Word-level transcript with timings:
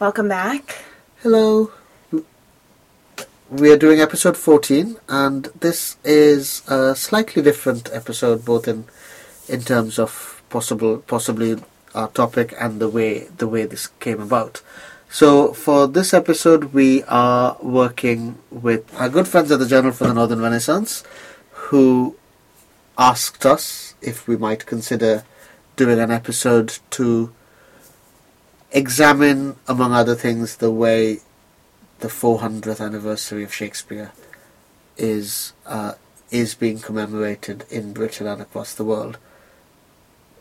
Welcome 0.00 0.28
back. 0.28 0.84
Hello. 1.24 1.72
We 3.50 3.72
are 3.72 3.76
doing 3.76 4.00
episode 4.00 4.36
14, 4.36 4.96
and 5.08 5.46
this 5.58 5.96
is 6.04 6.62
a 6.68 6.94
slightly 6.94 7.42
different 7.42 7.90
episode, 7.92 8.44
both 8.44 8.68
in 8.68 8.84
in 9.48 9.62
terms 9.62 9.98
of 9.98 10.40
possible, 10.50 10.98
possibly 10.98 11.56
our 11.96 12.06
topic 12.10 12.54
and 12.60 12.80
the 12.80 12.88
way 12.88 13.26
the 13.38 13.48
way 13.48 13.64
this 13.64 13.88
came 13.98 14.20
about. 14.20 14.62
So, 15.10 15.52
for 15.52 15.88
this 15.88 16.14
episode, 16.14 16.72
we 16.72 17.02
are 17.08 17.56
working 17.60 18.38
with 18.52 18.84
our 19.00 19.08
good 19.08 19.26
friends 19.26 19.50
at 19.50 19.58
the 19.58 19.66
Journal 19.66 19.90
for 19.90 20.06
the 20.06 20.14
Northern 20.14 20.40
Renaissance, 20.40 21.02
who 21.50 22.14
asked 22.96 23.44
us 23.44 23.96
if 24.00 24.28
we 24.28 24.36
might 24.36 24.64
consider 24.64 25.24
doing 25.74 25.98
an 25.98 26.12
episode 26.12 26.78
to 26.90 27.32
examine, 28.72 29.56
among 29.66 29.92
other 29.92 30.14
things, 30.14 30.56
the 30.56 30.70
way 30.70 31.20
the 32.00 32.08
400th 32.08 32.84
anniversary 32.84 33.42
of 33.42 33.52
Shakespeare 33.52 34.12
is 34.96 35.52
uh, 35.66 35.92
is 36.30 36.54
being 36.54 36.78
commemorated 36.78 37.64
in 37.70 37.92
Britain 37.92 38.26
and 38.26 38.42
across 38.42 38.74
the 38.74 38.84
world. 38.84 39.18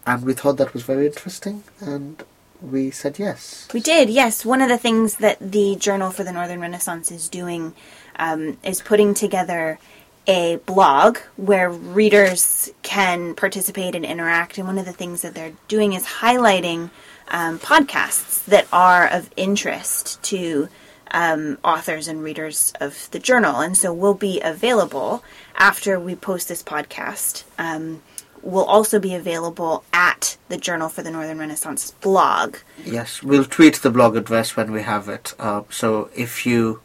And 0.05 0.23
we 0.23 0.33
thought 0.33 0.57
that 0.57 0.73
was 0.73 0.83
very 0.83 1.07
interesting, 1.07 1.63
and 1.79 2.23
we 2.61 2.91
said 2.91 3.19
yes. 3.19 3.67
We 3.73 3.79
did, 3.79 4.09
yes. 4.09 4.45
One 4.45 4.61
of 4.61 4.69
the 4.69 4.77
things 4.77 5.15
that 5.17 5.37
the 5.39 5.75
Journal 5.75 6.11
for 6.11 6.23
the 6.23 6.31
Northern 6.31 6.59
Renaissance 6.59 7.11
is 7.11 7.29
doing 7.29 7.73
um, 8.17 8.57
is 8.63 8.81
putting 8.81 9.13
together 9.13 9.79
a 10.27 10.57
blog 10.65 11.17
where 11.37 11.69
readers 11.69 12.69
can 12.83 13.33
participate 13.35 13.95
and 13.95 14.05
interact. 14.05 14.57
And 14.57 14.67
one 14.67 14.77
of 14.77 14.85
the 14.85 14.91
things 14.93 15.21
that 15.21 15.33
they're 15.33 15.53
doing 15.67 15.93
is 15.93 16.03
highlighting 16.05 16.89
um, 17.29 17.59
podcasts 17.59 18.43
that 18.45 18.67
are 18.71 19.07
of 19.07 19.29
interest 19.35 20.21
to 20.23 20.69
um, 21.11 21.57
authors 21.63 22.07
and 22.07 22.23
readers 22.23 22.73
of 22.79 23.09
the 23.11 23.19
journal. 23.19 23.61
And 23.61 23.77
so 23.77 23.93
will 23.93 24.13
be 24.13 24.41
available 24.41 25.23
after 25.55 25.99
we 25.99 26.15
post 26.15 26.47
this 26.47 26.63
podcast. 26.63 27.43
Um, 27.57 28.01
will 28.41 28.65
also 28.65 28.99
be 28.99 29.13
available 29.13 29.83
at 29.91 30.37
the 30.47 30.57
Journal 30.57 30.89
for 30.89 31.01
the 31.01 31.11
Northern 31.11 31.39
Renaissance 31.39 31.91
blog. 31.91 32.57
Yes, 32.85 33.21
we'll 33.21 33.43
tweet 33.43 33.75
the 33.75 33.89
blog 33.89 34.15
address 34.15 34.55
when 34.55 34.71
we 34.71 34.83
have 34.83 35.09
it. 35.09 35.33
Uh, 35.37 35.63
so 35.69 36.09
if 36.15 36.45
you 36.45 36.81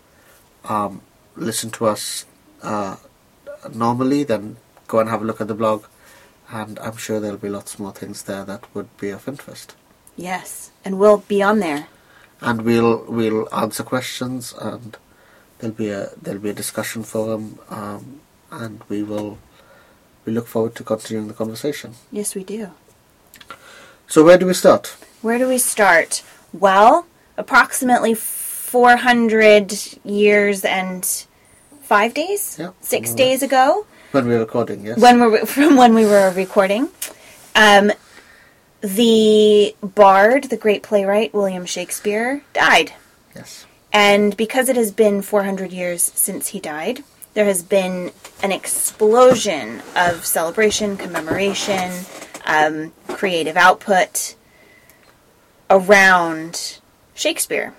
um, 0.64 1.02
listen 1.36 1.70
to 1.72 1.86
us 1.86 2.24
uh, 2.62 2.96
normally, 3.72 4.24
then 4.24 4.56
go 4.88 4.98
and 4.98 5.08
have 5.08 5.22
a 5.22 5.24
look 5.24 5.40
at 5.40 5.48
the 5.48 5.54
blog, 5.54 5.84
and 6.50 6.78
I'm 6.80 6.96
sure 6.96 7.20
there'll 7.20 7.36
be 7.36 7.48
lots 7.48 7.78
more 7.78 7.92
things 7.92 8.22
there 8.24 8.44
that 8.44 8.64
would 8.74 8.94
be 8.96 9.10
of 9.10 9.28
interest. 9.28 9.76
Yes, 10.16 10.70
and 10.84 10.98
we'll 10.98 11.18
be 11.28 11.42
on 11.42 11.58
there. 11.60 11.86
And 12.40 12.62
we'll 12.62 13.04
we'll 13.08 13.48
answer 13.54 13.82
questions, 13.82 14.52
and 14.60 14.96
there'll 15.58 15.74
be 15.76 15.90
a 15.90 16.10
there'll 16.20 16.40
be 16.40 16.50
a 16.50 16.54
discussion 16.54 17.02
forum, 17.02 17.58
um, 17.68 18.20
and 18.50 18.82
we 18.88 19.02
will 19.02 19.38
we 20.24 20.32
look 20.32 20.46
forward 20.46 20.74
to 20.76 20.84
continuing 20.84 21.28
the 21.28 21.34
conversation. 21.34 21.94
Yes, 22.10 22.34
we 22.34 22.44
do. 22.44 22.70
So 24.06 24.24
where 24.24 24.38
do 24.38 24.46
we 24.46 24.54
start? 24.54 24.96
Where 25.22 25.38
do 25.38 25.48
we 25.48 25.58
start? 25.58 26.22
Well, 26.52 27.06
approximately 27.36 28.14
400 28.14 29.72
years 30.04 30.64
and 30.64 31.04
five 31.82 32.12
days, 32.14 32.56
Yeah, 32.58 32.70
six 32.80 33.12
days 33.14 33.42
ago, 33.42 33.86
When 34.12 34.26
we're 34.26 34.38
recording, 34.40 34.84
yes. 34.84 34.98
when 34.98 35.20
we're 35.20 35.46
from 35.54 35.76
when 35.76 35.94
we 35.94 36.04
were 36.04 36.30
recording. 36.34 36.88
Um, 37.54 37.92
the 38.82 39.74
bard, 39.82 40.44
the 40.44 40.56
great 40.56 40.82
playwright 40.82 41.32
William 41.32 41.64
Shakespeare, 41.64 42.42
died. 42.52 42.92
yes. 43.34 43.66
And 43.92 44.36
because 44.36 44.68
it 44.68 44.76
has 44.76 44.90
been 44.90 45.22
400 45.22 45.70
years 45.72 46.02
since 46.02 46.48
he 46.48 46.60
died, 46.60 47.04
there 47.34 47.44
has 47.44 47.62
been 47.62 48.10
an 48.42 48.52
explosion 48.52 49.82
of 49.96 50.24
celebration, 50.26 50.96
commemoration, 50.96 51.92
um, 52.44 52.92
creative 53.08 53.56
output 53.56 54.34
around 55.70 56.80
Shakespeare. 57.14 57.72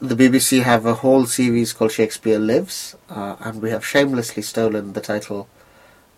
the 0.00 0.14
BBC 0.14 0.62
have 0.62 0.84
a 0.84 0.94
whole 0.94 1.24
series 1.24 1.72
called 1.72 1.90
Shakespeare 1.90 2.38
Lives, 2.38 2.94
uh, 3.08 3.36
and 3.40 3.62
we 3.62 3.70
have 3.70 3.84
shamelessly 3.84 4.42
stolen 4.42 4.92
the 4.92 5.00
title 5.00 5.48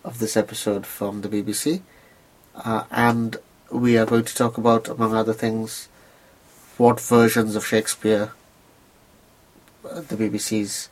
of 0.04 0.18
this 0.18 0.36
episode 0.36 0.84
from 0.84 1.20
the 1.20 1.28
BBC. 1.28 1.82
Uh, 2.56 2.84
and 2.90 3.36
we 3.70 3.98
are 3.98 4.06
going 4.06 4.24
to 4.24 4.34
talk 4.34 4.58
about, 4.58 4.88
among 4.88 5.14
other 5.14 5.32
things, 5.32 5.88
what 6.76 7.00
versions 7.00 7.56
of 7.56 7.66
Shakespeare 7.66 8.32
the 9.82 10.16
BBC's 10.16 10.88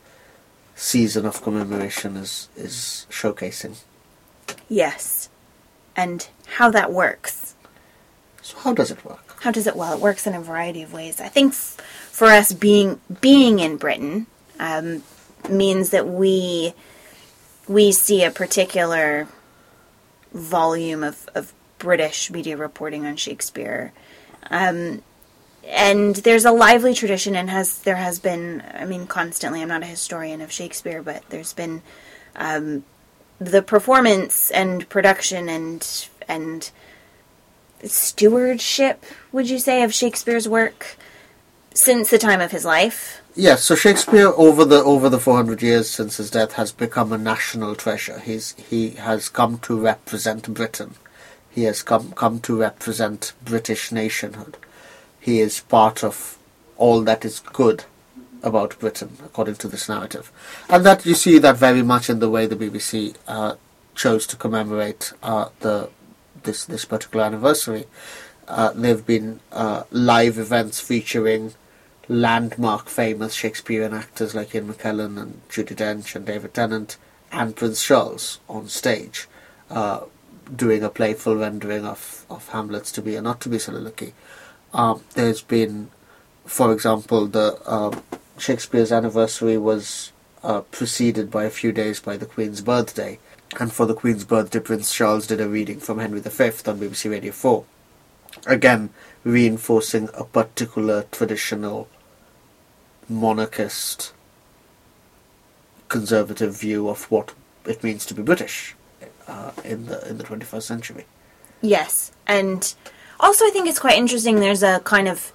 season 0.75 1.25
of 1.25 1.41
commemoration 1.41 2.17
is, 2.17 2.49
is 2.55 3.05
showcasing. 3.09 3.77
Yes. 4.69 5.29
And 5.95 6.27
how 6.55 6.69
that 6.71 6.91
works. 6.91 7.55
So, 8.41 8.57
how 8.59 8.73
does 8.73 8.91
it 8.91 9.03
work? 9.03 9.41
How 9.41 9.51
does 9.51 9.67
it? 9.67 9.75
Well, 9.75 9.93
it 9.93 9.99
works 9.99 10.25
in 10.25 10.33
a 10.33 10.41
variety 10.41 10.81
of 10.81 10.93
ways. 10.93 11.19
I 11.19 11.27
think 11.27 11.53
f- 11.53 11.77
for 12.11 12.27
us 12.27 12.53
being 12.53 13.01
being 13.19 13.59
in 13.59 13.77
Britain 13.77 14.27
um, 14.59 15.03
means 15.49 15.89
that 15.89 16.07
we 16.07 16.73
we 17.67 17.91
see 17.91 18.23
a 18.23 18.31
particular 18.31 19.27
volume 20.33 21.03
of, 21.03 21.27
of 21.35 21.51
British 21.77 22.31
media 22.31 22.57
reporting 22.57 23.05
on 23.05 23.15
Shakespeare. 23.15 23.93
Um, 24.49 25.03
and 25.67 26.15
there's 26.17 26.45
a 26.45 26.51
lively 26.51 26.93
tradition 26.93 27.35
and 27.35 27.49
has 27.49 27.79
there 27.79 27.97
has 27.97 28.19
been 28.19 28.63
I 28.73 28.85
mean 28.85 29.05
constantly 29.05 29.61
I'm 29.61 29.67
not 29.67 29.83
a 29.83 29.87
historian 29.87 30.39
of 30.39 30.51
Shakespeare 30.51 31.03
but 31.03 31.23
there's 31.29 31.51
been 31.51 31.81
um, 32.37 32.85
the 33.39 33.61
performance 33.61 34.49
and 34.51 34.87
production 34.87 35.49
and 35.49 36.07
and 36.27 36.71
stewardship 37.83 39.03
would 39.33 39.49
you 39.49 39.59
say 39.59 39.83
of 39.83 39.93
Shakespeare's 39.93 40.47
work 40.47 40.97
since 41.73 42.09
the 42.09 42.17
time 42.17 42.39
of 42.39 42.51
his 42.51 42.63
life 42.63 43.21
Yes, 43.39 43.65
so 43.65 43.75
Shakespeare 43.75 44.33
over 44.35 44.65
the 44.65 44.83
over 44.83 45.09
the 45.09 45.19
400 45.19 45.61
years 45.61 45.87
since 45.87 46.17
his 46.17 46.31
death 46.31 46.53
has 46.53 46.71
become 46.71 47.13
a 47.13 47.19
national 47.19 47.75
treasure. 47.75 48.17
He's 48.17 48.53
he 48.53 48.91
has 48.91 49.29
come 49.29 49.59
to 49.59 49.79
represent 49.79 50.51
Britain. 50.51 50.95
He 51.57 51.63
has 51.63 51.81
come 51.81 52.11
come 52.11 52.39
to 52.41 52.59
represent 52.59 53.33
British 53.43 53.91
nationhood. 53.91 54.57
He 55.19 55.39
is 55.39 55.61
part 55.61 56.03
of 56.03 56.37
all 56.77 57.01
that 57.05 57.25
is 57.25 57.39
good 57.39 57.85
about 58.43 58.77
Britain, 58.77 59.17
according 59.25 59.55
to 59.55 59.67
this 59.67 59.89
narrative, 59.89 60.31
and 60.69 60.85
that 60.85 61.03
you 61.03 61.15
see 61.15 61.39
that 61.39 61.57
very 61.57 61.81
much 61.81 62.11
in 62.11 62.19
the 62.19 62.29
way 62.29 62.45
the 62.45 62.55
BBC 62.55 63.15
uh, 63.27 63.55
chose 63.95 64.27
to 64.27 64.35
commemorate 64.35 65.13
uh, 65.23 65.49
the 65.61 65.89
this 66.43 66.63
this 66.63 66.85
particular 66.85 67.25
anniversary. 67.25 67.85
Uh, 68.47 68.71
there 68.73 68.91
have 68.95 69.07
been 69.07 69.39
uh, 69.51 69.81
live 69.89 70.37
events 70.37 70.79
featuring 70.79 71.55
landmark 72.07 72.87
famous 72.87 73.33
Shakespearean 73.33 73.95
actors 73.95 74.35
like 74.35 74.53
Ian 74.53 74.71
McKellen 74.71 75.19
and 75.19 75.41
Judi 75.49 75.75
Dench 75.75 76.15
and 76.15 76.23
David 76.23 76.53
Tennant 76.53 76.97
and 77.31 77.55
Prince 77.55 77.83
Charles 77.83 78.39
on 78.47 78.67
stage 78.67 79.27
uh, 79.71 80.01
doing 80.55 80.83
a 80.83 80.89
playful 80.89 81.35
rendering 81.35 81.85
of, 81.85 82.25
of 82.29 82.49
Hamlet's 82.49 82.91
to 82.93 83.01
be 83.01 83.17
or 83.17 83.21
not 83.21 83.41
to 83.41 83.49
be 83.49 83.59
soliloquy. 83.59 84.13
Um, 84.73 85.03
there's 85.13 85.41
been, 85.41 85.89
for 86.45 86.71
example, 86.71 87.27
the 87.27 87.59
um, 87.71 88.03
Shakespeare's 88.37 88.91
anniversary 88.91 89.57
was 89.57 90.11
uh, 90.43 90.61
preceded 90.61 91.31
by 91.31 91.45
a 91.45 91.49
few 91.49 91.71
days 91.71 91.99
by 91.99 92.17
the 92.17 92.25
Queen's 92.25 92.61
birthday, 92.61 93.19
and 93.59 93.71
for 93.71 93.85
the 93.85 93.93
Queen's 93.93 94.23
birthday, 94.23 94.59
Prince 94.59 94.93
Charles 94.93 95.27
did 95.27 95.41
a 95.41 95.47
reading 95.47 95.79
from 95.79 95.99
Henry 95.99 96.19
V 96.19 96.29
on 96.29 96.79
BBC 96.79 97.09
Radio 97.09 97.31
4. 97.31 97.65
Again, 98.45 98.91
reinforcing 99.23 100.09
a 100.13 100.23
particular 100.23 101.05
traditional 101.11 101.87
monarchist 103.09 104.13
conservative 105.89 106.57
view 106.59 106.89
of 106.89 107.09
what 107.09 107.33
it 107.65 107.83
means 107.83 108.05
to 108.05 108.13
be 108.13 108.21
British 108.21 108.75
uh, 109.27 109.51
in 109.63 109.85
the 109.87 110.07
in 110.09 110.17
the 110.17 110.23
21st 110.23 110.63
century. 110.63 111.05
Yes, 111.61 112.11
and 112.25 112.73
also 113.19 113.45
I 113.45 113.49
think 113.49 113.67
it's 113.67 113.79
quite 113.79 113.97
interesting. 113.97 114.39
There's 114.39 114.63
a 114.63 114.79
kind 114.81 115.07
of 115.07 115.31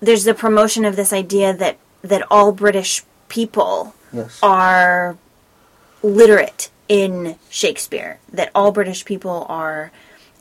there's 0.00 0.24
the 0.24 0.34
promotion 0.34 0.84
of 0.84 0.96
this 0.96 1.12
idea 1.12 1.52
that 1.54 1.78
that 2.02 2.22
all 2.30 2.52
British 2.52 3.02
people 3.28 3.94
Yes. 4.12 4.38
are 4.42 5.16
literate 6.02 6.70
in 6.88 7.36
Shakespeare, 7.48 8.18
that 8.32 8.50
all 8.54 8.72
British 8.72 9.04
people 9.04 9.46
are 9.48 9.90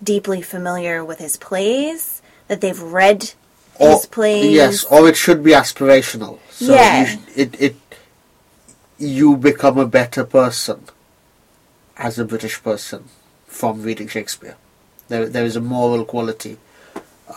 deeply 0.03 0.41
familiar 0.41 1.05
with 1.05 1.19
his 1.19 1.37
plays, 1.37 2.21
that 2.47 2.59
they've 2.59 2.81
read 2.81 3.31
or, 3.75 3.91
his 3.91 4.05
plays. 4.07 4.51
Yes, 4.53 4.83
or 4.85 5.07
it 5.07 5.15
should 5.15 5.43
be 5.43 5.51
aspirational. 5.51 6.39
So 6.49 6.73
Yeah. 6.75 7.11
you, 7.13 7.19
it 7.35 7.61
it 7.61 7.75
you 8.97 9.37
become 9.37 9.77
a 9.77 9.85
better 9.85 10.23
person 10.25 10.83
as 12.07 12.17
a 12.19 12.25
British 12.25 12.61
person 12.63 13.05
from 13.47 13.81
reading 13.83 14.07
Shakespeare. 14.07 14.55
There 15.07 15.27
there 15.35 15.45
is 15.45 15.55
a 15.55 15.61
moral 15.61 16.03
quality 16.05 16.57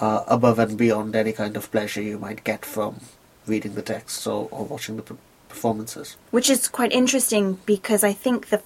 uh, 0.01 0.25
above 0.27 0.59
and 0.59 0.77
beyond 0.79 1.15
any 1.15 1.33
kind 1.33 1.57
of 1.57 1.71
pleasure 1.71 2.03
you 2.03 2.19
might 2.19 2.45
get 2.45 2.65
from 2.65 3.01
reading 3.47 3.75
the 3.75 3.83
texts 3.83 4.27
or, 4.27 4.49
or 4.51 4.65
watching 4.65 4.97
the 4.97 5.03
p- 5.03 5.17
performances. 5.49 6.17
which 6.31 6.49
is 6.51 6.67
quite 6.69 6.93
interesting 6.93 7.59
because 7.67 8.03
I 8.11 8.13
think 8.13 8.49
the 8.49 8.63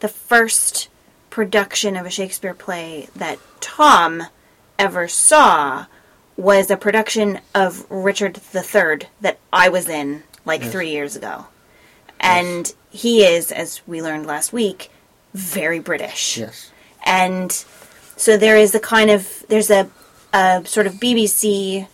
the 0.00 0.08
first 0.08 0.88
production 1.30 1.96
of 1.96 2.06
a 2.06 2.10
Shakespeare 2.18 2.54
play 2.54 3.08
that 3.14 3.38
Tom 3.60 4.24
ever 4.78 5.06
saw 5.08 5.86
was 6.36 6.70
a 6.70 6.76
production 6.76 7.38
of 7.54 7.86
Richard 7.90 8.40
III 8.54 9.06
that 9.20 9.38
I 9.52 9.68
was 9.68 9.88
in 9.88 10.22
like 10.44 10.62
Yes. 10.62 10.72
three 10.72 10.90
years 10.90 11.14
ago, 11.16 11.46
and 12.18 12.74
he 12.90 13.24
is, 13.24 13.52
as 13.52 13.80
we 13.86 14.00
learned 14.02 14.26
last 14.26 14.52
week, 14.52 14.90
very 15.34 15.78
British. 15.78 16.38
Yes. 16.38 16.70
and 17.04 17.64
so 18.16 18.36
there 18.36 18.56
is 18.56 18.74
a 18.74 18.80
kind 18.80 19.10
of 19.10 19.44
there's 19.48 19.70
a, 19.70 19.88
a 20.32 20.62
sort 20.66 20.86
of 20.86 20.94
BBC 20.94 21.86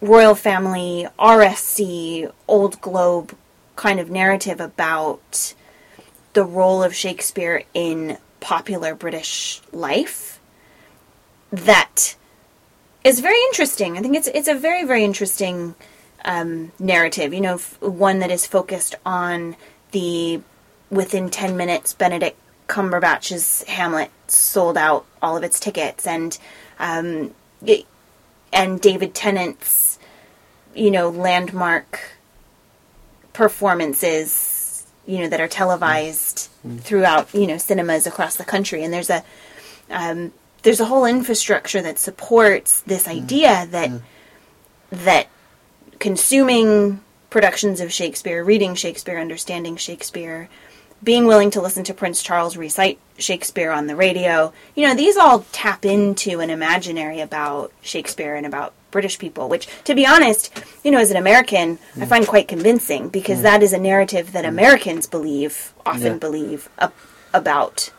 royal 0.00 0.34
family 0.34 1.06
RSC 1.18 2.32
old 2.46 2.80
globe 2.80 3.36
kind 3.76 4.00
of 4.00 4.10
narrative 4.10 4.60
about 4.60 5.54
the 6.32 6.44
role 6.44 6.82
of 6.82 6.94
Shakespeare 6.94 7.64
in 7.74 8.16
popular 8.40 8.94
British 8.94 9.60
life 9.72 10.40
that 11.50 12.14
is 13.04 13.20
very 13.20 13.38
interesting. 13.48 13.96
I 13.98 14.00
think 14.02 14.14
it's 14.16 14.28
it's 14.28 14.48
a 14.48 14.54
very 14.54 14.84
very 14.84 15.04
interesting 15.04 15.74
um, 16.24 16.72
narrative. 16.78 17.32
You 17.34 17.40
know, 17.40 17.54
f- 17.54 17.80
one 17.80 18.18
that 18.20 18.30
is 18.30 18.46
focused 18.46 18.94
on 19.04 19.56
the 19.92 20.40
within 20.90 21.30
ten 21.30 21.56
minutes 21.56 21.92
Benedict 21.94 22.38
Cumberbatch's 22.68 23.62
Hamlet 23.64 24.10
sold 24.28 24.76
out 24.76 25.06
all 25.20 25.36
of 25.36 25.42
its 25.42 25.58
tickets, 25.58 26.06
and 26.06 26.38
um, 26.78 27.34
it, 27.64 27.86
and 28.52 28.80
David 28.80 29.14
Tennant's 29.14 29.98
you 30.74 30.90
know 30.90 31.08
landmark 31.08 32.12
performances 33.32 34.86
you 35.06 35.18
know 35.18 35.28
that 35.28 35.40
are 35.40 35.48
televised 35.48 36.48
throughout 36.80 37.32
you 37.34 37.46
know 37.46 37.56
cinemas 37.56 38.06
across 38.06 38.36
the 38.36 38.44
country. 38.44 38.84
And 38.84 38.92
there's 38.92 39.10
a 39.10 39.24
um, 39.90 40.32
there's 40.62 40.80
a 40.80 40.84
whole 40.84 41.06
infrastructure 41.06 41.80
that 41.82 41.98
supports 41.98 42.82
this 42.82 43.08
idea 43.08 43.66
that 43.70 43.90
that 44.90 45.28
consuming 45.98 47.00
productions 47.30 47.80
of 47.80 47.92
Shakespeare, 47.92 48.44
reading 48.44 48.74
Shakespeare, 48.74 49.18
understanding 49.18 49.76
Shakespeare, 49.76 50.48
being 51.02 51.26
willing 51.26 51.50
to 51.52 51.60
listen 51.60 51.84
to 51.84 51.94
Prince 51.94 52.22
Charles 52.22 52.56
recite 52.56 52.98
Shakespeare 53.18 53.70
on 53.70 53.86
the 53.86 53.96
radio, 53.96 54.52
you 54.74 54.86
know, 54.86 54.94
these 54.94 55.16
all 55.16 55.44
tap 55.52 55.84
into 55.84 56.40
an 56.40 56.50
imaginary 56.50 57.20
about 57.20 57.72
Shakespeare 57.82 58.34
and 58.34 58.46
about 58.46 58.74
British 58.90 59.18
people, 59.18 59.48
which, 59.48 59.68
to 59.84 59.94
be 59.94 60.06
honest, 60.06 60.52
you 60.82 60.90
know, 60.90 60.98
as 60.98 61.10
an 61.10 61.16
American, 61.16 61.78
I 62.00 62.06
find 62.06 62.26
quite 62.26 62.48
convincing 62.48 63.08
because 63.08 63.40
mm. 63.40 63.42
that 63.42 63.62
is 63.62 63.72
a 63.72 63.78
narrative 63.78 64.32
that 64.32 64.44
mm. 64.44 64.48
Americans 64.48 65.06
believe, 65.06 65.72
often 65.84 66.14
Yeah. 66.14 66.18
believe, 66.18 66.68
ab- 66.78 66.92
about 67.34 67.90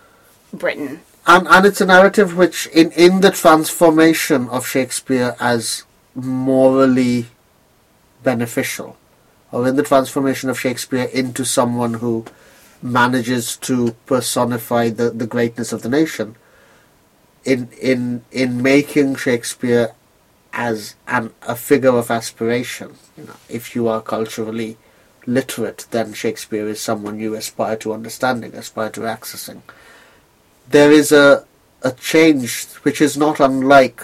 Britain. 0.52 1.02
and 1.28 1.48
and 1.48 1.66
it's 1.66 1.82
a 1.82 1.86
narrative 1.86 2.36
which 2.36 2.66
in 2.68 2.92
in 2.94 3.22
the 3.22 3.30
transformation 3.30 4.50
of 4.50 4.66
Shakespeare 4.66 5.36
as 5.40 5.84
morally 6.16 7.28
beneficial 8.24 8.98
or 9.52 9.68
in 9.68 9.76
the 9.76 9.84
transformation 9.84 10.50
of 10.50 10.60
Shakespeare 10.60 11.08
into 11.14 11.46
someone 11.46 11.96
who 11.96 12.26
manages 12.82 13.58
to 13.58 13.92
personify 14.06 14.90
the, 14.90 15.10
the 15.10 15.28
greatness 15.28 15.74
of 15.74 15.82
the 15.82 15.90
nation 15.90 16.36
in 17.44 17.70
in 17.82 18.24
in 18.32 18.62
making 18.62 19.16
Shakespeare 19.16 19.94
as 20.54 20.96
an 21.08 21.32
a 21.42 21.56
figure 21.56 21.96
of 21.98 22.12
aspiration. 22.12 22.96
You 23.18 23.26
know 23.26 23.36
if 23.48 23.76
you 23.76 23.88
are 23.88 24.02
culturally 24.02 24.78
literate 25.26 25.86
then 25.92 26.14
Shakespeare 26.14 26.68
is 26.68 26.82
someone 26.82 27.20
you 27.20 27.36
aspire 27.36 27.76
to 27.78 27.94
understanding 27.94 28.54
aspire 28.56 28.90
to 28.92 29.02
accessing. 29.02 29.62
There 30.70 30.92
is 30.92 31.12
a 31.12 31.46
a 31.82 31.92
change 31.92 32.66
which 32.84 33.00
is 33.02 33.16
not 33.16 33.40
unlike 33.40 34.02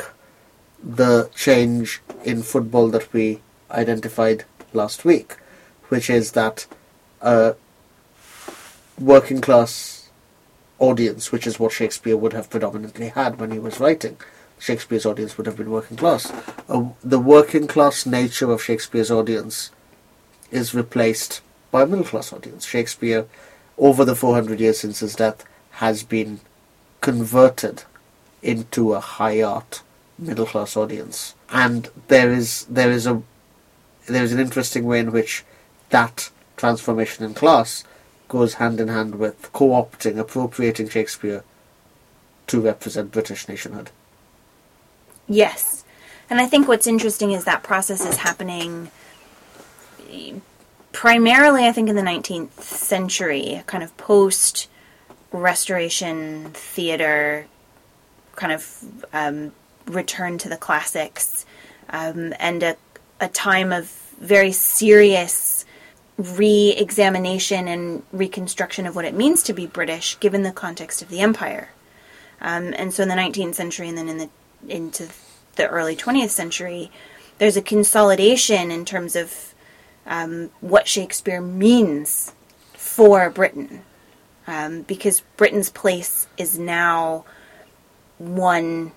the 0.82 1.30
change 1.36 2.02
in 2.24 2.42
football 2.44 2.90
that 2.90 3.12
we 3.12 3.42
identified 3.72 4.46
last 4.74 5.04
week, 5.04 5.36
which 5.90 6.10
is 6.10 6.32
that 6.34 6.68
a 7.22 7.56
working 9.00 9.42
class 9.42 10.10
audience, 10.80 11.32
which 11.32 11.48
is 11.48 11.60
what 11.60 11.72
Shakespeare 11.72 12.18
would 12.18 12.34
have 12.34 12.50
predominantly 12.50 13.10
had 13.10 13.40
when 13.40 13.52
he 13.52 13.60
was 13.60 13.80
writing, 13.80 14.18
Shakespeare's 14.60 15.06
audience 15.06 15.38
would 15.38 15.48
have 15.48 15.58
been 15.58 15.72
working 15.72 15.98
class. 15.98 16.32
Uh, 16.70 16.90
the 17.04 17.20
working 17.20 17.68
class 17.68 18.06
nature 18.06 18.52
of 18.52 18.64
Shakespeare's 18.64 19.12
audience 19.12 19.72
is 20.52 20.74
replaced 20.74 21.42
by 21.72 21.84
a 21.84 21.88
middle 21.88 22.06
class 22.06 22.32
audience. 22.32 22.66
Shakespeare, 22.66 23.28
over 23.78 24.06
the 24.06 24.16
400 24.16 24.60
years 24.60 24.80
since 24.80 25.00
his 25.00 25.16
death, 25.16 25.44
has 25.72 26.04
been 26.04 26.40
converted 27.02 27.84
into 28.42 28.94
a 28.94 29.00
high 29.00 29.42
art 29.42 29.82
middle 30.18 30.46
class 30.46 30.78
audience. 30.78 31.36
And 31.50 31.90
there 32.08 32.32
is 32.32 32.66
there 32.70 32.92
is 32.92 33.06
a 33.06 33.22
there 34.08 34.24
is 34.24 34.32
an 34.32 34.40
interesting 34.40 34.86
way 34.86 35.00
in 35.00 35.12
which 35.12 35.44
that 35.90 36.30
transformation 36.58 37.26
in 37.26 37.34
class 37.34 37.84
goes 38.28 38.56
hand 38.56 38.80
in 38.80 38.88
hand 38.88 39.16
with 39.16 39.52
co 39.54 39.70
opting, 39.70 40.18
appropriating 40.18 40.90
Shakespeare 40.90 41.44
to 42.48 42.62
represent 42.62 43.12
British 43.12 43.48
nationhood. 43.48 43.92
Yes. 45.28 45.84
And 46.30 46.40
I 46.40 46.48
think 46.48 46.68
what's 46.68 46.88
interesting 46.88 47.32
is 47.32 47.46
that 47.46 47.64
process 47.64 48.06
is 48.06 48.18
happening 48.18 48.90
primarily, 50.92 51.66
I 51.66 51.72
think, 51.72 51.90
in 51.90 51.96
the 51.96 52.02
19th 52.02 52.62
century, 52.62 53.62
kind 53.68 53.84
of 53.84 53.96
post 53.98 54.70
Restoration 55.32 56.52
theater, 56.54 57.48
kind 58.36 58.54
of 58.54 58.86
um, 59.12 59.52
return 59.86 60.38
to 60.38 60.48
the 60.48 60.56
classics, 60.56 61.46
um, 61.90 62.34
and 62.40 62.64
a, 62.64 62.78
a 63.20 63.28
time 63.28 63.74
of 63.74 63.88
very 64.20 64.54
serious 64.54 65.66
re 66.18 66.70
examination 66.78 67.68
and 67.68 68.04
reconstruction 68.12 68.86
of 68.86 68.96
what 68.96 69.06
it 69.06 69.14
means 69.14 69.44
to 69.44 69.54
be 69.54 69.68
British 69.68 70.20
given 70.20 70.44
the 70.44 70.52
context 70.52 71.02
of 71.02 71.10
the 71.10 71.20
empire. 71.20 71.70
Um, 72.42 72.74
and 72.78 72.94
so 72.94 73.04
in 73.04 73.10
the 73.10 73.16
19th 73.16 73.56
century 73.56 73.90
and 73.90 73.98
then 73.98 74.10
in 74.10 74.18
the 74.18 74.30
into 74.68 75.10
the 75.56 75.68
early 75.68 75.96
20th 75.96 76.30
century, 76.30 76.92
there's 77.38 77.58
a 77.58 77.62
consolidation 77.62 78.72
in 78.72 78.86
terms 78.86 79.16
of 79.16 79.54
um, 80.06 80.50
what 80.62 80.88
Shakespeare 80.88 81.42
means 81.42 82.34
for 82.74 83.30
Britain. 83.30 83.82
Um, 84.48 84.84
because 84.84 85.22
Britain's 85.38 85.72
place 85.72 86.28
is 86.38 86.60
now 86.60 87.26
one 88.20 88.92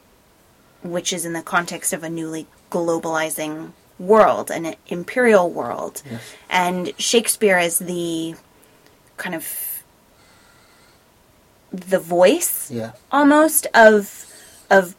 which 0.82 1.12
is 1.12 1.24
in 1.24 1.32
the 1.32 1.42
context 1.42 1.92
of 1.92 2.04
a 2.04 2.10
newly 2.10 2.46
globalizing 2.70 3.72
world, 3.98 4.50
an 4.50 4.74
imperial 4.88 5.50
world. 5.50 6.02
Yes. 6.10 6.20
And 6.50 6.92
Shakespeare 6.98 7.58
is 7.58 7.78
the 7.78 8.34
kind 9.16 9.34
of 9.34 9.46
the 11.72 11.98
voice 11.98 12.70
Yeah. 12.70 12.92
almost 13.12 13.66
of 13.74 14.24
of 14.70 14.94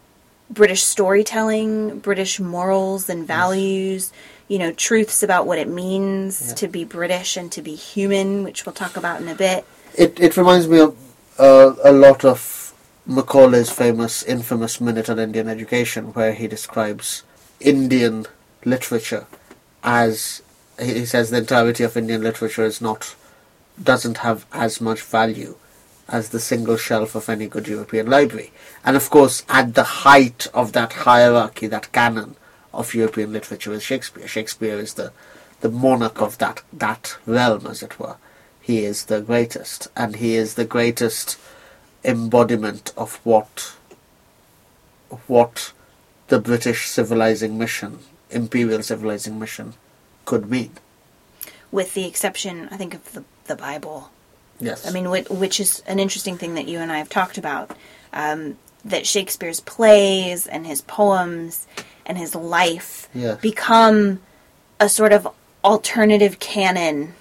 British 0.49 0.83
storytelling, 0.83 1.99
British 1.99 2.39
morals 2.39 3.07
and 3.07 3.25
values, 3.27 4.11
you 4.47 4.57
know, 4.57 4.71
truths 4.71 5.21
about 5.21 5.45
what 5.45 5.59
it 5.59 5.67
means 5.67 6.47
Yeah. 6.49 6.53
to 6.55 6.67
be 6.67 6.83
British 6.83 7.37
and 7.37 7.51
to 7.51 7.61
be 7.61 7.75
human, 7.75 8.43
which 8.43 8.65
we'll 8.65 8.73
talk 8.73 8.97
about 8.97 9.21
in 9.21 9.27
a 9.27 9.35
bit. 9.35 9.63
It 9.95 10.19
it 10.19 10.37
reminds 10.37 10.67
me 10.67 10.79
of 10.79 10.95
uh, 11.37 11.73
a 11.83 11.91
lot 11.91 12.25
of 12.25 12.73
Macaulay's 13.07 13.69
famous, 13.71 14.23
infamous 14.23 14.79
minute 14.81 15.09
on 15.09 15.17
Indian 15.19 15.47
education, 15.47 16.13
where 16.13 16.33
he 16.33 16.47
describes 16.47 17.23
Indian 17.59 18.25
literature 18.65 19.25
as 19.83 20.41
he 20.79 21.05
says 21.05 21.29
the 21.29 21.37
entirety 21.37 21.83
of 21.83 21.97
Indian 21.97 22.21
literature 22.21 22.63
is 22.63 22.81
not 22.81 23.15
doesn't 23.81 24.19
have 24.19 24.45
as 24.51 24.81
much 24.81 25.01
value 25.01 25.55
as 26.07 26.29
the 26.29 26.39
single 26.39 26.77
shelf 26.77 27.15
of 27.15 27.29
any 27.29 27.47
good 27.47 27.67
European 27.67 28.07
library. 28.07 28.51
And 28.83 28.95
of 28.97 29.09
course, 29.09 29.43
at 29.47 29.75
the 29.75 29.83
height 29.83 30.47
of 30.53 30.73
that 30.73 30.93
hierarchy, 30.93 31.67
that 31.67 31.91
canon 31.91 32.35
of 32.73 32.93
European 32.93 33.31
literature 33.31 33.73
is 33.73 33.83
Shakespeare. 33.83 34.27
Shakespeare 34.27 34.77
is 34.77 34.95
the 34.95 35.11
the 35.61 35.69
monarch 35.69 36.21
of 36.21 36.37
that 36.37 36.63
that 36.71 37.17
realm, 37.25 37.67
as 37.67 37.83
it 37.83 37.99
were. 37.99 38.15
He 38.61 38.85
is 38.85 39.05
the 39.05 39.21
greatest, 39.21 39.87
and 39.95 40.17
he 40.17 40.35
is 40.35 40.55
the 40.55 40.65
greatest 40.65 41.37
embodiment 42.03 42.93
of 42.97 43.19
what 43.23 43.75
what 45.27 45.73
the 46.27 46.39
British 46.39 46.87
civilizing 46.87 47.57
mission, 47.57 47.99
imperial 48.31 48.83
civilizing 48.83 49.39
mission, 49.39 49.73
could 50.25 50.49
mean. 50.49 50.71
With 51.71 51.93
the 51.93 52.05
exception, 52.05 52.67
I 52.71 52.77
think, 52.77 52.93
of 52.93 53.13
the, 53.13 53.23
the 53.45 53.55
Bible. 53.55 54.09
Yes. 54.59 54.87
I 54.87 54.91
mean, 54.91 55.05
whi- 55.05 55.25
which 55.29 55.59
is 55.59 55.81
an 55.87 55.99
interesting 55.99 56.37
thing 56.37 56.55
that 56.55 56.67
you 56.67 56.79
and 56.79 56.91
I 56.91 56.97
have 56.97 57.09
talked 57.09 57.37
about. 57.37 57.75
Um, 58.13 58.57
that 58.85 59.05
Shakespeare's 59.05 59.59
plays 59.59 60.47
and 60.47 60.65
his 60.65 60.81
poems 60.81 61.67
and 62.05 62.17
his 62.17 62.33
life 62.33 63.09
become 63.41 64.21
a 64.79 64.87
sort 64.87 65.11
of 65.11 65.27
alternative 65.65 66.39
canon 66.39 67.13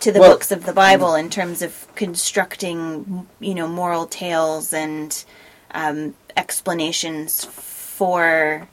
to 0.00 0.12
the 0.12 0.20
Well- 0.20 0.30
books 0.30 0.52
of 0.52 0.64
the 0.64 0.72
Bible 0.72 1.14
in 1.16 1.30
terms 1.30 1.62
of 1.62 1.86
constructing, 1.96 3.26
you 3.40 3.54
know, 3.54 3.66
moral 3.68 4.06
tales 4.06 4.72
and 4.72 5.24
um, 5.72 6.14
explanations 6.36 7.44
for 7.44 8.68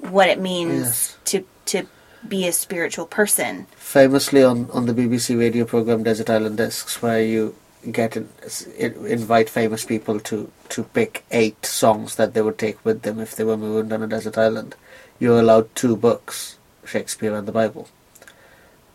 what 0.00 0.28
it 0.28 0.40
means 0.40 0.72
Yes. 0.86 1.16
to 1.26 1.44
to 1.66 1.86
be 2.28 2.46
a 2.48 2.52
spiritual 2.52 3.06
person. 3.06 3.66
famously 3.76 4.42
on, 4.42 4.68
on 4.72 4.86
the 4.86 4.92
BBC 4.94 5.38
radio 5.38 5.64
program 5.64 6.02
Desert 6.02 6.28
Island 6.30 6.56
Discs, 6.56 7.00
where 7.02 7.22
you 7.22 7.54
get 7.92 8.16
in, 8.16 8.28
in- 8.76 9.06
invite 9.06 9.48
famous 9.48 9.84
people 9.84 10.18
to, 10.20 10.50
to 10.70 10.82
pick 10.82 11.24
eight 11.30 11.64
songs 11.64 12.16
that 12.16 12.34
they 12.34 12.42
would 12.42 12.58
take 12.58 12.84
with 12.84 13.02
them 13.02 13.20
if 13.20 13.36
they 13.36 13.44
were 13.44 13.56
marooned 13.56 13.92
on 13.92 14.02
a 14.02 14.08
desert 14.08 14.36
island. 14.36 14.74
You're 15.20 15.38
allowed 15.38 15.72
two 15.76 15.94
books, 15.96 16.56
Shakespeare 16.84 17.32
and 17.36 17.46
the 17.46 17.52
Bible. 17.52 17.88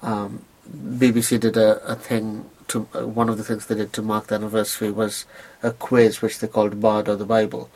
Um, 0.01 0.43
BBC 0.69 1.39
did 1.39 1.55
a, 1.57 1.81
a 1.85 1.95
thing 1.95 2.49
to 2.67 2.87
uh, 2.95 3.07
one 3.07 3.29
of 3.29 3.37
the 3.37 3.43
things 3.45 3.65
they 3.67 3.75
did 3.75 3.93
to 3.93 4.01
mark 4.01 4.27
the 4.27 4.35
anniversary 4.35 4.91
was 4.91 5.25
a 5.63 5.71
quiz 5.71 6.21
which 6.21 6.39
they 6.39 6.47
called 6.47 6.81
Bard 6.81 7.07
or 7.07 7.15
the 7.15 7.25
Bible, 7.25 7.69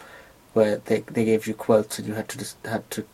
where 0.54 0.78
they 0.78 1.00
they 1.02 1.24
gave 1.26 1.48
you 1.48 1.54
quotes 1.54 1.98
and 2.00 2.08
you 2.08 2.14
had 2.16 2.28
to 2.30 2.38
just 2.38 2.58
had 2.66 2.90
to 2.92 3.06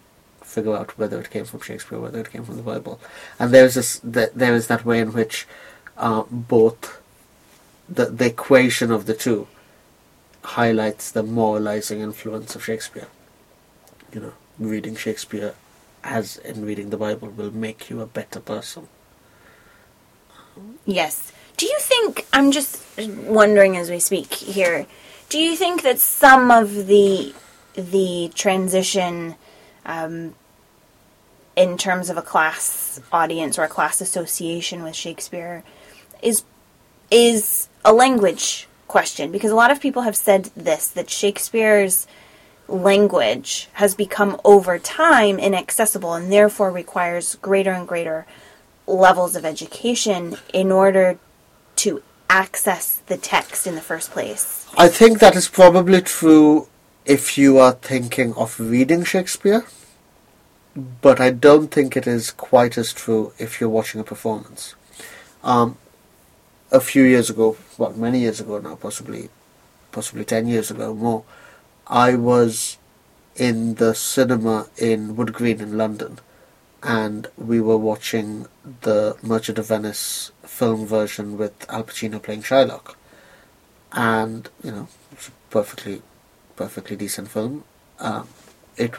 figure 0.51 0.75
out 0.75 0.98
whether 0.98 1.20
it 1.20 1.31
came 1.31 1.46
from 1.46 1.62
Shakespeare 1.62 1.98
or 1.98 2.01
whether 2.01 2.20
it 2.20 2.31
came 2.31 2.43
from 2.43 2.58
the 2.58 2.63
Bible. 2.63 3.00
And 3.39 3.53
there 3.53 3.65
is 3.65 3.75
this, 3.75 4.00
th- 4.00 4.31
there 4.36 4.53
is 4.53 4.67
that 4.67 4.86
way 4.86 5.00
in 5.00 5.13
which 5.13 5.48
uh, 5.98 6.24
both 6.29 7.01
the 7.88 8.05
the 8.05 8.27
equation 8.27 8.91
of 8.91 9.05
the 9.05 9.13
two 9.13 9.48
highlights 10.43 11.12
the 11.12 11.24
moralizing 11.24 12.00
influence 12.00 12.55
of 12.55 12.63
Shakespeare. 12.63 13.08
You 14.13 14.22
know, 14.22 14.34
reading 14.60 14.96
Shakespeare 14.96 15.53
as 16.03 16.38
in 16.38 16.65
reading 16.65 16.89
the 16.89 16.98
Bible 16.98 17.29
will 17.29 17.51
make 17.51 17.89
you 17.89 18.01
a 18.01 18.08
better 18.08 18.39
person. 18.39 18.88
Yes. 20.86 21.31
Do 21.58 21.65
you 21.65 21.77
think 21.79 22.25
I'm 22.34 22.51
just 22.51 22.81
wondering 22.98 23.77
as 23.77 23.89
we 23.89 24.00
speak 24.00 24.34
here? 24.34 24.88
Do 25.29 25.38
you 25.38 25.55
think 25.55 25.84
that 25.84 26.00
some 26.00 26.50
of 26.50 26.88
the 26.88 27.34
the 27.75 28.31
transition 28.34 29.36
um, 29.86 30.36
in 31.55 31.77
terms 31.77 32.10
of 32.10 32.17
a 32.17 32.22
class 32.22 33.00
audience 33.12 33.58
or 33.60 33.63
a 33.63 33.67
class 33.67 34.01
association 34.01 34.84
with 34.84 34.96
Shakespeare 34.96 35.63
is 36.22 36.43
is 37.10 37.67
a 37.84 37.93
language 37.93 38.67
question? 38.88 39.31
Because 39.31 39.51
a 39.51 39.55
lot 39.55 39.72
of 39.72 39.81
people 39.81 40.03
have 40.03 40.15
said 40.15 40.46
this 40.55 40.88
that 40.88 41.10
Shakespeare's 41.10 42.08
language 42.67 43.67
has 43.74 43.96
become 43.96 44.39
over 44.46 44.79
time 44.79 45.38
inaccessible 45.39 46.13
and 46.13 46.31
therefore 46.31 46.72
requires 46.72 47.36
greater 47.36 47.72
and 47.72 47.88
greater 47.88 48.25
levels 48.88 49.36
of 49.36 49.46
education 49.46 50.38
in 50.53 50.72
order 50.72 51.20
to 51.75 52.01
access 52.29 53.01
the 53.08 53.17
text 53.17 53.67
in 53.67 53.75
the 53.75 53.81
first 53.81 54.12
place. 54.12 54.67
I 54.77 54.88
think 54.88 55.20
that 55.20 55.36
is 55.36 55.50
probably 55.50 56.01
true 56.01 56.67
if 57.05 57.38
you 57.38 57.58
are 57.58 57.74
thinking 57.74 58.34
of 58.36 58.60
reading 58.60 59.03
Shakespeare, 59.03 59.65
but 60.75 61.20
I 61.20 61.32
don't 61.32 61.70
think 61.70 61.96
it 61.96 62.08
is 62.08 62.32
quite 62.32 62.78
as 62.78 62.94
true 62.94 63.34
if 63.38 63.60
you're 63.60 63.70
watching 63.70 64.01
a 64.01 64.04
performance. 64.04 64.75
Um, 65.44 65.78
a 66.72 66.80
few 66.80 67.04
years 67.04 67.30
ago, 67.30 67.58
well, 67.78 67.92
many 67.94 68.20
years 68.20 68.40
ago 68.40 68.60
now, 68.60 68.75
possibly, 68.75 69.30
possibly 69.92 70.24
ten 70.24 70.48
years 70.48 70.72
ago 70.72 70.94
more, 70.94 71.24
I 71.88 72.16
was 72.16 72.78
in 73.36 73.75
the 73.75 73.94
cinema 73.94 74.68
in 74.78 75.16
Wood 75.16 75.34
Green 75.34 75.60
in 75.60 75.78
London, 75.78 76.20
and 76.84 77.28
we 77.38 77.60
were 77.60 77.78
watching 77.78 78.48
the 78.82 79.18
Merchant 79.22 79.60
of 79.60 79.68
Venice 79.68 80.32
film 80.44 80.86
version 80.86 81.38
with 81.38 81.70
Al 81.70 81.84
Pacino 81.84 82.22
playing 82.22 82.44
Shylock 82.44 82.96
and 83.92 84.50
you 84.63 84.72
know 84.72 84.88
it's 85.12 85.28
a 85.28 85.32
perfectly 85.50 86.01
perfectly 86.56 86.96
decent 86.96 87.28
film 87.28 87.63
um, 88.00 88.28
it 88.78 88.94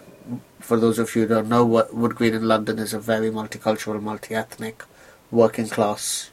for 0.63 0.79
those 0.79 0.99
of 0.99 1.15
you 1.15 1.23
who 1.23 1.29
don't 1.29 1.49
know 1.49 1.65
Wood 1.65 2.15
Green 2.15 2.35
in 2.35 2.47
London 2.49 2.79
is 2.79 2.95
a 2.95 2.99
very 2.99 3.31
multicultural 3.31 4.01
multi-ethnic 4.01 4.85
working 5.31 5.69
class 5.69 6.31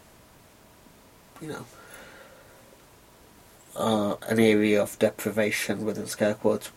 you 1.41 1.49
know 1.49 1.65
uh, 3.75 4.15
an 4.27 4.39
area 4.39 4.81
of 4.81 4.99
deprivation 4.99 5.85
within 5.85 6.05
scare 6.05 6.33
quotes 6.33 6.71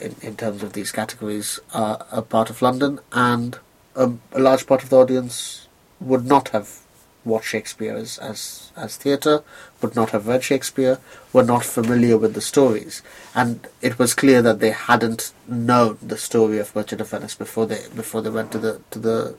in, 0.00 0.16
in 0.20 0.36
terms 0.36 0.62
of 0.62 0.72
these 0.72 0.92
categories 0.92 1.60
uh, 1.72 1.98
a 2.10 2.22
part 2.22 2.50
of 2.50 2.60
London 2.62 3.00
and 3.12 3.58
um, 3.96 4.20
a 4.32 4.40
large 4.40 4.66
part 4.66 4.82
of 4.82 4.90
the 4.90 4.96
audience 4.96 5.68
would 6.00 6.26
not 6.26 6.48
have 6.48 6.80
watched 7.24 7.48
Shakespeare 7.48 7.94
as, 7.94 8.18
as, 8.18 8.72
as 8.76 8.96
theatre, 8.96 9.42
would 9.82 9.94
not 9.94 10.10
have 10.10 10.26
read 10.26 10.42
Shakespeare, 10.42 10.98
were 11.32 11.42
not 11.42 11.64
familiar 11.64 12.16
with 12.16 12.34
the 12.34 12.40
stories. 12.40 13.02
And 13.34 13.66
it 13.80 13.98
was 13.98 14.14
clear 14.14 14.42
that 14.42 14.60
they 14.60 14.70
hadn't 14.70 15.32
known 15.46 15.98
the 16.02 16.18
story 16.18 16.58
of 16.58 16.74
Merchant 16.74 17.00
of 17.00 17.10
Venice 17.10 17.34
before 17.34 17.66
they 17.66 17.86
before 17.94 18.22
they 18.22 18.30
went 18.30 18.52
to 18.52 18.58
the 18.58 18.80
to 18.90 18.98
the 18.98 19.36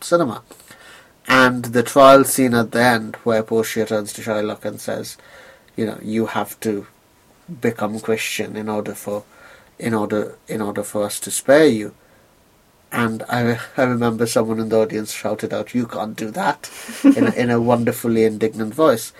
cinema. 0.00 0.42
And 1.26 1.66
the 1.66 1.82
trial 1.82 2.24
scene 2.24 2.54
at 2.54 2.72
the 2.72 2.82
end 2.82 3.16
where 3.24 3.42
Portia 3.42 3.86
turns 3.86 4.12
to 4.12 4.22
Shylock 4.22 4.64
and 4.64 4.80
says, 4.80 5.16
you 5.74 5.86
know, 5.86 5.98
you 6.02 6.26
have 6.26 6.58
to 6.60 6.86
become 7.60 8.00
Christian 8.00 8.56
in 8.56 8.68
order 8.68 8.94
for 8.94 9.24
in 9.78 9.94
order 9.94 10.36
in 10.48 10.60
order 10.60 10.82
for 10.82 11.04
us 11.04 11.18
to 11.20 11.30
spare 11.30 11.66
you. 11.66 11.94
And 12.94 13.24
I, 13.28 13.58
I 13.76 13.82
remember 13.82 14.24
someone 14.24 14.60
in 14.60 14.68
the 14.68 14.78
audience 14.78 15.12
shouted 15.12 15.52
out, 15.52 15.74
"You 15.74 15.86
can't 15.86 16.16
do 16.16 16.30
that!" 16.30 16.70
in 17.04 17.26
a, 17.26 17.30
in 17.32 17.50
a 17.50 17.60
wonderfully 17.60 18.24
indignant 18.24 18.72
voice. 18.72 19.12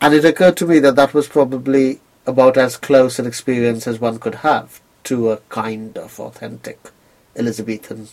And 0.00 0.14
it 0.14 0.24
occurred 0.24 0.56
to 0.58 0.66
me 0.66 0.78
that 0.80 0.96
that 0.96 1.12
was 1.12 1.28
probably 1.28 2.00
about 2.26 2.56
as 2.56 2.76
close 2.76 3.18
an 3.18 3.26
experience 3.26 3.86
as 3.86 4.00
one 4.00 4.18
could 4.18 4.36
have 4.36 4.80
to 5.04 5.30
a 5.30 5.36
kind 5.48 5.96
of 5.98 6.18
authentic 6.18 6.90
Elizabethan 7.36 8.08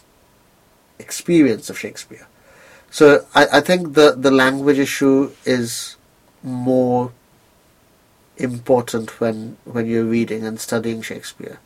experience 1.00 1.70
of 1.70 1.80
Shakespeare. 1.80 2.28
So 2.92 3.26
I, 3.34 3.48
I 3.54 3.62
think 3.62 3.94
the, 3.94 4.16
the 4.18 4.32
language 4.32 4.80
issue 4.80 5.32
is 5.46 5.96
more 6.44 7.12
important 8.38 9.20
when 9.22 9.58
when 9.64 9.88
you're 9.88 10.04
reading 10.04 10.46
and 10.46 10.60
studying 10.60 11.02
Shakespeare. 11.02 11.60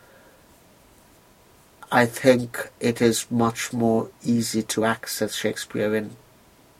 I 1.92 2.06
think 2.06 2.70
it 2.80 3.02
is 3.02 3.32
much 3.32 3.72
more 3.72 4.10
easy 4.24 4.62
to 4.64 4.86
access 4.86 5.36
Shakespeare 5.36 5.96
in 5.96 6.18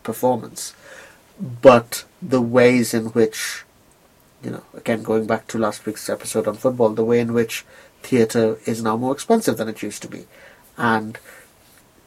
performance. 0.04 0.74
But 1.40 2.04
the 2.22 2.42
ways 2.42 2.94
in 2.94 3.08
which, 3.08 3.64
you 4.44 4.52
know, 4.52 4.64
again 4.74 5.04
going 5.04 5.26
back 5.26 5.48
to 5.48 5.58
last 5.58 5.86
week's 5.86 6.10
episode 6.10 6.48
on 6.48 6.56
football, 6.56 6.90
the 6.90 7.06
way 7.06 7.20
in 7.20 7.34
which 7.34 7.66
theatre 8.02 8.58
is 8.66 8.84
now 8.84 8.98
more 8.98 9.14
expensive 9.14 9.58
than 9.58 9.70
it 9.70 9.82
used 9.82 10.02
to 10.02 10.08
be. 10.08 10.26
And 10.78 11.18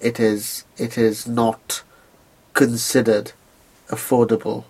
it 0.01 0.21
is 0.21 0.65
it 0.77 0.99
is 0.99 1.27
not 1.27 1.83
considered 2.53 3.33
affordable 3.89 4.65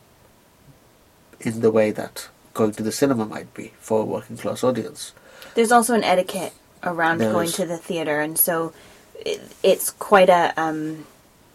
in 1.40 1.60
the 1.60 1.70
way 1.70 1.90
that 1.90 2.28
going 2.54 2.72
to 2.72 2.82
the 2.82 2.92
cinema 2.92 3.24
might 3.24 3.52
be 3.54 3.72
for 3.80 4.02
a 4.02 4.04
working 4.04 4.36
class 4.36 4.62
audience. 4.62 5.12
There's 5.54 5.72
also 5.72 5.94
an 5.94 6.04
etiquette 6.04 6.52
around 6.82 7.18
There 7.18 7.32
going 7.32 7.50
to 7.52 7.66
the 7.66 7.76
theater, 7.76 8.20
and 8.20 8.38
so 8.38 8.72
it, 9.14 9.40
it's 9.62 9.90
quite 9.90 10.28
a. 10.28 10.52
Um, 10.60 11.06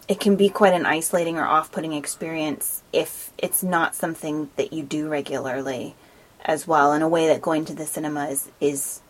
it 0.08 0.20
can 0.20 0.36
be 0.36 0.50
quite 0.50 0.74
an 0.74 0.86
isolating 0.86 1.36
or 1.38 1.46
off-putting 1.46 1.94
experience 1.94 2.84
if 2.94 3.32
it's 3.39 3.63
not 3.63 3.96
something 3.96 4.51
that 4.55 4.72
you 4.72 4.84
do 4.84 5.10
regularly, 5.10 5.96
as 6.44 6.67
well. 6.67 6.94
In 6.94 7.01
a 7.01 7.10
way 7.10 7.27
that 7.27 7.41
going 7.41 7.65
to 7.65 7.74
the 7.74 7.86
cinema 7.86 8.27
is 8.27 8.50
is 8.60 9.01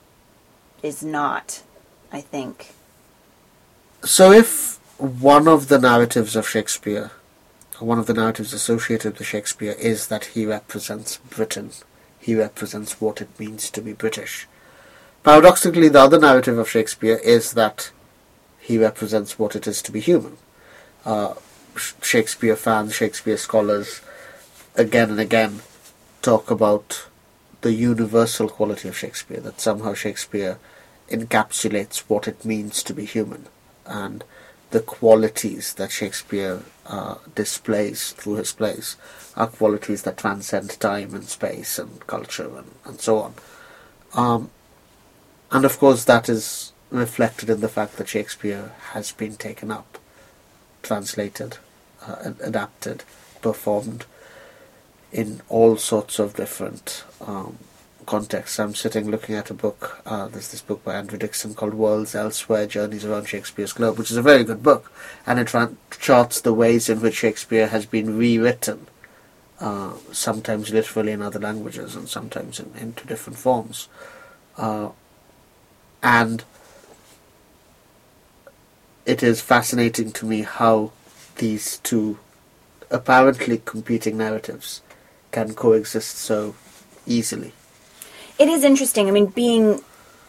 is 0.82 1.04
not. 1.04 1.64
I 2.12 2.22
think. 2.22 2.74
So 4.04 4.32
if 4.32 4.80
one 4.98 5.48
of 5.48 5.68
the 5.68 5.80
narratives 5.80 6.36
of 6.36 6.48
Shakespeare, 6.48 7.12
or 7.82 7.88
one 7.88 8.00
of 8.00 8.06
the 8.06 8.14
narratives 8.14 8.54
associated 8.54 9.18
with 9.18 9.28
Shakespeare 9.28 9.74
is 9.74 10.08
that 10.08 10.26
he 10.26 10.46
represents 10.46 11.18
Britain, 11.18 11.72
he 12.20 12.36
represents 12.36 13.02
what 13.02 13.20
it 13.20 13.38
means 13.40 13.70
to 13.72 13.82
be 13.82 13.92
British. 13.92 14.48
Paradoxically, 15.26 15.90
the 15.90 16.02
other 16.02 16.20
narrative 16.20 16.60
of 16.60 16.70
Shakespeare 16.70 17.16
is 17.16 17.54
that 17.54 17.90
he 18.60 18.78
represents 18.78 19.40
what 19.40 19.56
it 19.56 19.66
is 19.66 19.82
to 19.82 19.92
be 19.92 20.00
human. 20.00 20.38
Uh, 21.04 21.34
Shakespeare 21.76 22.56
fans, 22.56 22.94
Shakespeare 22.94 23.36
scholars, 23.36 24.02
again 24.76 25.10
and 25.10 25.20
again 25.20 25.62
talk 26.22 26.52
about 26.52 27.08
the 27.62 27.74
universal 27.74 28.48
quality 28.48 28.88
of 28.88 28.96
Shakespeare, 28.96 29.40
that 29.40 29.60
somehow 29.60 29.96
Shakespeare 29.96 30.60
encapsulates 31.10 32.04
what 32.08 32.28
it 32.28 32.46
means 32.46 32.84
to 32.84 32.94
be 32.94 33.06
human 33.06 33.48
and 33.88 34.24
the 34.70 34.80
qualities 34.80 35.74
that 35.74 35.92
Shakespeare 35.92 36.62
uh, 36.86 37.16
displays 37.34 38.12
through 38.12 38.36
his 38.36 38.54
plays 38.54 38.96
are 39.36 39.48
qualities 39.48 40.04
that 40.04 40.18
transcend 40.18 40.80
time 40.80 41.16
and 41.16 41.28
space 41.28 41.80
and 41.80 42.06
culture 42.06 42.56
and, 42.56 42.72
and 42.86 43.02
so 43.02 43.18
on. 43.18 43.34
Um, 44.14 44.52
and 45.56 45.64
of 45.64 45.80
course, 45.80 46.04
that 46.04 46.28
is 46.28 46.74
reflected 46.90 47.50
in 47.50 47.62
the 47.62 47.70
fact 47.70 47.96
that 47.96 48.10
Shakespeare 48.10 48.74
has 48.92 49.14
been 49.14 49.38
taken 49.38 49.72
up, 49.72 49.98
translated, 50.84 51.60
uh, 52.06 52.34
adapted, 52.42 53.06
performed 53.42 54.06
in 55.14 55.42
all 55.48 55.78
sorts 55.78 56.20
of 56.20 56.36
different 56.36 57.06
um, 57.22 57.58
contexts. 58.06 58.60
I'm 58.60 58.76
sitting 58.76 59.10
looking 59.10 59.36
at 59.36 59.50
a 59.50 59.54
book. 59.54 60.02
Uh, 60.06 60.28
there's 60.28 60.52
this 60.52 60.62
book 60.62 60.84
by 60.84 60.96
Andrew 60.96 61.18
Dixon 61.18 61.56
called 61.56 61.74
Worlds 61.74 62.16
Elsewhere 62.16 62.68
Journeys 62.68 63.06
Around 63.06 63.30
Shakespeare's 63.30 63.72
Globe, 63.72 63.98
which 63.98 64.12
is 64.12 64.18
a 64.18 64.22
very 64.22 64.44
good 64.44 64.62
book. 64.62 64.92
And 65.26 65.40
it 65.40 65.56
charts 66.02 66.42
the 66.42 66.54
ways 66.54 66.90
in 66.90 67.00
which 67.00 67.16
Shakespeare 67.16 67.68
has 67.68 67.86
been 67.86 68.18
rewritten, 68.18 68.88
uh, 69.62 69.94
sometimes 70.12 70.74
literally 70.74 71.14
in 71.14 71.22
other 71.22 71.40
languages 71.40 71.96
and 71.96 72.10
sometimes 72.10 72.60
in, 72.60 72.74
into 72.78 73.08
different 73.08 73.40
forms. 73.40 73.88
Uh, 74.58 74.90
and 76.06 76.44
it 79.08 79.24
is 79.24 79.42
fascinating 79.42 80.12
to 80.12 80.26
me 80.26 80.44
how 80.44 80.92
these 81.38 81.80
two 81.80 82.20
apparently 82.92 83.60
competing 83.66 84.16
narratives 84.16 84.84
can 85.32 85.56
coexist 85.56 86.16
so 86.16 86.56
easily. 87.08 87.54
It 88.38 88.48
is 88.48 88.64
interesting. 88.64 89.08
I 89.08 89.12
mean, 89.12 89.26
being 89.26 89.80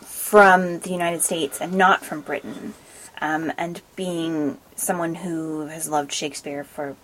from 0.00 0.80
the 0.80 0.90
United 0.90 1.20
States 1.20 1.60
and 1.60 1.74
not 1.74 2.02
from 2.02 2.22
Britain, 2.22 2.72
um, 3.20 3.52
and 3.58 3.82
being 3.96 4.56
someone 4.76 5.16
who 5.16 5.66
has 5.66 5.90
loved 5.90 6.10
Shakespeare 6.10 6.64
for 6.64 6.96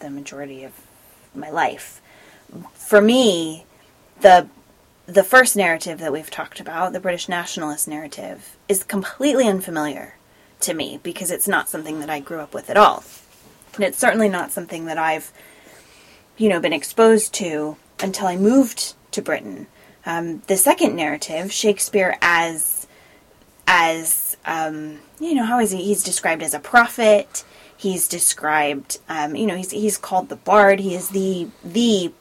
the 0.00 0.10
majority 0.10 0.64
of 0.64 0.72
my 1.34 1.48
life, 1.48 2.02
for 2.74 3.00
me, 3.00 3.64
the 4.20 4.48
the 5.08 5.24
first 5.24 5.56
narrative 5.56 5.98
that 6.00 6.12
we've 6.12 6.30
talked 6.30 6.60
about, 6.60 6.92
the 6.92 7.00
British 7.00 7.30
nationalist 7.30 7.88
narrative, 7.88 8.56
is 8.68 8.84
completely 8.84 9.48
unfamiliar 9.48 10.16
to 10.60 10.74
me 10.74 11.00
because 11.02 11.30
it's 11.30 11.48
not 11.48 11.70
something 11.70 11.98
that 12.00 12.10
I 12.10 12.20
grew 12.20 12.40
up 12.40 12.52
with 12.52 12.68
at 12.68 12.76
all. 12.76 13.02
And 13.74 13.84
it's 13.84 13.96
certainly 13.96 14.28
not 14.28 14.52
something 14.52 14.84
that 14.84 14.98
I've, 14.98 15.32
you 16.36 16.50
know, 16.50 16.60
been 16.60 16.74
exposed 16.74 17.32
to 17.34 17.76
until 18.00 18.26
I 18.26 18.36
moved 18.36 18.94
to 19.12 19.22
Britain. 19.22 19.66
Um, 20.04 20.42
the 20.46 20.58
second 20.58 20.94
narrative, 20.94 21.52
Shakespeare 21.52 22.18
as, 22.20 22.86
as 23.66 24.36
um, 24.44 24.98
you 25.18 25.34
know, 25.34 25.44
how 25.44 25.58
is 25.58 25.70
he? 25.70 25.82
He's 25.82 26.02
described 26.02 26.42
as 26.42 26.52
a 26.52 26.60
prophet. 26.60 27.44
He's 27.78 28.08
described, 28.08 28.98
um, 29.08 29.36
you 29.36 29.46
know, 29.46 29.56
he's 29.56 29.70
he's 29.70 29.96
called 29.96 30.28
the 30.28 30.36
bard. 30.36 30.80
He 30.80 30.94
is 30.94 31.10
the 31.10 31.48
the 31.64 32.12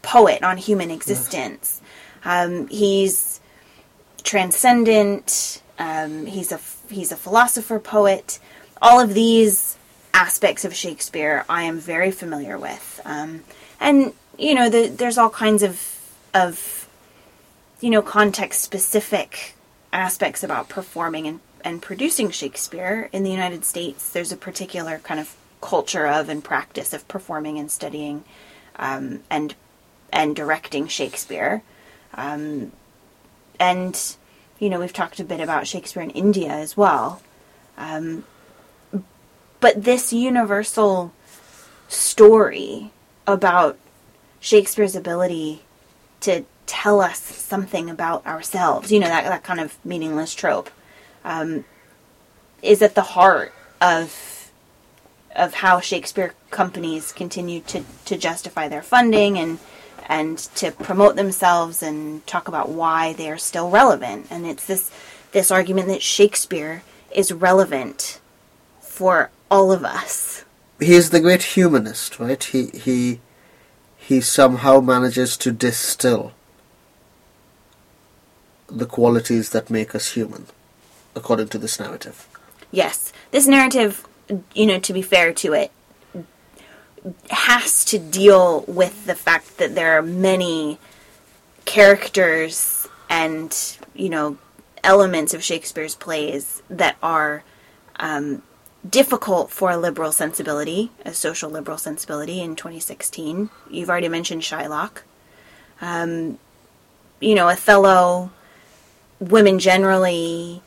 poet 0.00 0.42
on 0.42 0.56
human 0.56 0.90
existence. 0.90 1.81
Um, 2.24 2.68
he's 2.68 3.40
transcendent. 4.22 5.62
Um, 5.78 6.26
he's 6.26 6.52
a 6.52 6.60
he's 6.90 7.12
a 7.12 7.16
philosopher 7.16 7.78
poet. 7.78 8.38
All 8.80 9.00
of 9.00 9.14
these 9.14 9.76
aspects 10.14 10.64
of 10.64 10.74
Shakespeare 10.74 11.44
I 11.48 11.62
am 11.62 11.78
very 11.78 12.10
familiar 12.10 12.58
with, 12.58 13.00
um, 13.04 13.44
and 13.80 14.12
you 14.38 14.54
know 14.54 14.68
the, 14.68 14.88
there's 14.88 15.18
all 15.18 15.30
kinds 15.30 15.62
of 15.62 15.80
of 16.34 16.88
you 17.80 17.90
know 17.90 18.02
context 18.02 18.60
specific 18.60 19.54
aspects 19.92 20.42
about 20.42 20.68
performing 20.68 21.26
and, 21.26 21.40
and 21.64 21.82
producing 21.82 22.30
Shakespeare 22.30 23.08
in 23.12 23.22
the 23.22 23.30
United 23.30 23.64
States. 23.64 24.08
There's 24.08 24.32
a 24.32 24.36
particular 24.36 24.98
kind 24.98 25.20
of 25.20 25.36
culture 25.60 26.06
of 26.06 26.28
and 26.28 26.42
practice 26.42 26.92
of 26.92 27.06
performing 27.08 27.58
and 27.58 27.70
studying 27.70 28.24
um, 28.76 29.20
and 29.30 29.54
and 30.12 30.36
directing 30.36 30.86
Shakespeare. 30.86 31.62
Um, 32.14 32.72
and 33.58 34.16
you 34.58 34.70
know 34.70 34.80
we've 34.80 34.92
talked 34.92 35.20
a 35.20 35.24
bit 35.24 35.40
about 35.40 35.66
Shakespeare 35.66 36.02
in 36.02 36.10
India 36.10 36.50
as 36.50 36.76
well. 36.76 37.22
Um, 37.76 38.24
but 39.60 39.84
this 39.84 40.12
universal 40.12 41.12
story 41.88 42.90
about 43.26 43.78
Shakespeare's 44.40 44.96
ability 44.96 45.62
to 46.20 46.44
tell 46.66 47.00
us 47.00 47.20
something 47.20 47.90
about 47.90 48.26
ourselves, 48.26 48.90
you 48.90 48.98
know, 48.98 49.06
that, 49.06 49.24
that 49.24 49.44
kind 49.44 49.60
of 49.60 49.76
meaningless 49.84 50.34
trope, 50.34 50.70
um, 51.24 51.64
is 52.62 52.82
at 52.82 52.94
the 52.94 53.02
heart 53.02 53.52
of 53.80 54.50
of 55.34 55.54
how 55.54 55.80
Shakespeare 55.80 56.34
companies 56.50 57.10
continue 57.12 57.60
to, 57.60 57.82
to 58.04 58.18
justify 58.18 58.68
their 58.68 58.82
funding 58.82 59.38
and 59.38 59.58
and 60.12 60.36
to 60.36 60.70
promote 60.70 61.16
themselves 61.16 61.82
and 61.82 62.24
talk 62.26 62.46
about 62.46 62.68
why 62.68 63.14
they 63.14 63.30
are 63.30 63.38
still 63.38 63.70
relevant. 63.70 64.26
And 64.30 64.46
it's 64.46 64.66
this 64.66 64.90
this 65.32 65.50
argument 65.50 65.88
that 65.88 66.02
Shakespeare 66.02 66.82
is 67.10 67.32
relevant 67.32 68.20
for 68.82 69.30
all 69.50 69.72
of 69.72 69.84
us. 69.84 70.44
He 70.78 70.92
is 70.92 71.08
the 71.10 71.20
great 71.20 71.44
humanist, 71.56 72.20
right? 72.20 72.44
He 72.44 72.66
he 72.86 73.20
he 73.96 74.20
somehow 74.20 74.80
manages 74.80 75.38
to 75.38 75.50
distill 75.50 76.32
the 78.66 78.86
qualities 78.86 79.50
that 79.50 79.70
make 79.70 79.94
us 79.94 80.12
human, 80.12 80.46
according 81.14 81.48
to 81.48 81.58
this 81.58 81.80
narrative. 81.80 82.28
Yes, 82.70 83.12
this 83.30 83.46
narrative, 83.46 84.06
you 84.54 84.66
know, 84.66 84.78
to 84.78 84.92
be 84.92 85.02
fair 85.02 85.32
to 85.32 85.54
it, 85.54 85.70
has 87.30 87.84
to 87.86 87.98
deal 87.98 88.64
with 88.68 89.06
the 89.06 89.14
fact 89.14 89.58
that 89.58 89.74
there 89.74 89.98
are 89.98 90.02
many 90.02 90.78
characters 91.64 92.88
and, 93.08 93.76
you 93.94 94.08
know, 94.08 94.38
elements 94.84 95.34
of 95.34 95.42
Shakespeare's 95.42 95.94
plays 95.94 96.62
that 96.68 96.96
are 97.02 97.44
um, 97.96 98.42
difficult 98.88 99.50
for 99.50 99.70
a 99.70 99.76
liberal 99.76 100.12
sensibility, 100.12 100.90
a 101.04 101.14
social 101.14 101.50
liberal 101.50 101.78
sensibility 101.78 102.40
in 102.40 102.56
2016. 102.56 103.50
You've 103.70 103.90
already 103.90 104.08
mentioned 104.08 104.42
Shylock. 104.42 105.02
Um, 105.80 106.38
you 107.20 107.34
know, 107.34 107.48
Othello, 107.48 108.30
women 109.20 109.58
generally, 109.58 110.62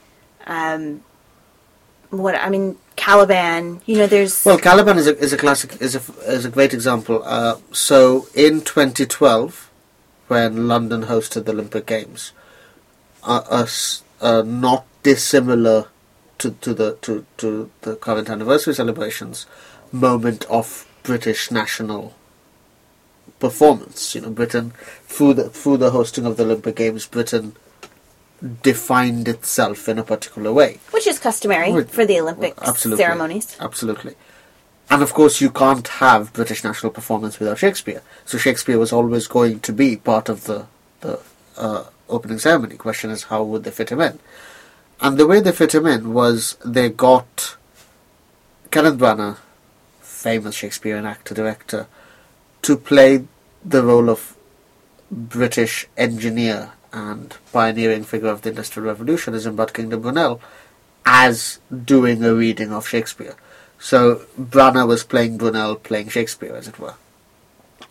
um, 0.45 1.03
what 2.09 2.35
I 2.35 2.49
mean, 2.49 2.77
Caliban. 2.95 3.81
You 3.85 3.97
know, 3.99 4.07
there's 4.07 4.45
Well, 4.45 4.57
Caliban 4.57 4.97
is 4.97 5.07
a 5.07 5.17
is 5.17 5.33
a 5.33 5.37
classic 5.37 5.81
is 5.81 5.95
a 5.95 6.01
is 6.31 6.45
a 6.45 6.49
great 6.49 6.73
example. 6.73 7.21
Uh, 7.23 7.57
so 7.71 8.27
in 8.33 8.61
2012, 8.61 9.69
when 10.27 10.67
London 10.67 11.03
hosted 11.03 11.45
the 11.45 11.51
Olympic 11.51 11.85
Games, 11.85 12.31
uh, 13.23 13.65
uh, 14.21 14.41
not 14.45 14.85
dissimilar 15.03 15.87
to, 16.37 16.51
to 16.51 16.73
the 16.73 16.97
to, 17.01 17.25
to 17.37 17.69
the 17.81 17.95
current 17.95 18.29
anniversary 18.29 18.73
celebrations, 18.73 19.45
moment 19.91 20.45
of 20.49 20.87
British 21.03 21.51
national 21.51 22.15
performance. 23.39 24.15
You 24.15 24.21
know, 24.21 24.29
Britain 24.29 24.73
through 25.03 25.35
the 25.35 25.49
through 25.49 25.77
the 25.77 25.91
hosting 25.91 26.25
of 26.25 26.37
the 26.37 26.43
Olympic 26.43 26.75
Games, 26.75 27.05
Britain 27.05 27.55
defined 28.61 29.27
itself 29.27 29.89
in 29.89 29.97
a 29.97 30.03
particular 30.03 30.51
way. 30.53 30.79
which 30.91 31.07
is 31.07 31.19
customary 31.19 31.83
for 31.85 32.05
the 32.05 32.19
Olympic 32.19 32.53
Absolutely. 32.61 33.03
ceremonies. 33.03 33.57
Absolutely. 33.59 34.15
And 34.89 35.01
of 35.01 35.13
course, 35.13 35.41
you 35.41 35.49
can't 35.49 35.87
have 35.87 36.31
British 36.33 36.63
national 36.63 36.91
performance 36.91 37.39
without 37.39 37.57
Shakespeare. 37.57 38.01
So 38.25 38.37
Shakespeare 38.37 38.77
was 38.77 38.93
always 38.93 39.27
going 39.27 39.59
to 39.61 39.73
be 39.73 39.95
part 39.95 40.29
of 40.29 40.45
the 40.45 40.67
the 41.01 41.19
uh, 41.57 41.85
opening 42.07 42.37
ceremony. 42.39 42.75
Question 42.75 43.09
is, 43.09 43.23
how 43.23 43.43
would 43.43 43.63
they 43.63 43.71
fit 43.71 43.91
him 43.91 44.01
in? 44.01 44.19
And 45.01 45.17
the 45.17 45.27
way 45.27 45.39
they 45.39 45.51
fit 45.51 45.73
him 45.73 45.85
in 45.87 46.13
was 46.13 46.57
they 46.63 46.89
got 46.89 47.57
Kenneth 48.71 48.97
Branagh, 48.97 49.37
famous 50.01 50.55
Shakespearean 50.55 51.05
actor 51.05 51.33
director, 51.33 51.87
to 52.61 52.77
play 52.77 53.25
the 53.63 53.83
role 53.83 54.09
of 54.09 54.35
British 55.11 55.87
engineer 55.97 56.71
and 56.95 57.35
pioneering 57.51 58.03
figure 58.05 58.29
of 58.29 58.41
the 58.41 58.49
Industrial 58.49 58.87
Revolution 58.87 59.33
Isambard 59.33 59.73
Kingdom 59.73 60.01
Brunel, 60.01 60.39
as 61.05 61.59
doing 61.83 62.23
a 62.23 62.33
reading 62.33 62.71
of 62.71 62.87
Shakespeare. 62.87 63.35
So 63.77 64.21
Branagh 64.39 64.87
was 64.87 65.03
playing 65.03 65.37
Brunel, 65.37 65.75
playing 65.75 66.09
Shakespeare, 66.09 66.55
as 66.55 66.67
it 66.67 66.79
were. 66.79 66.95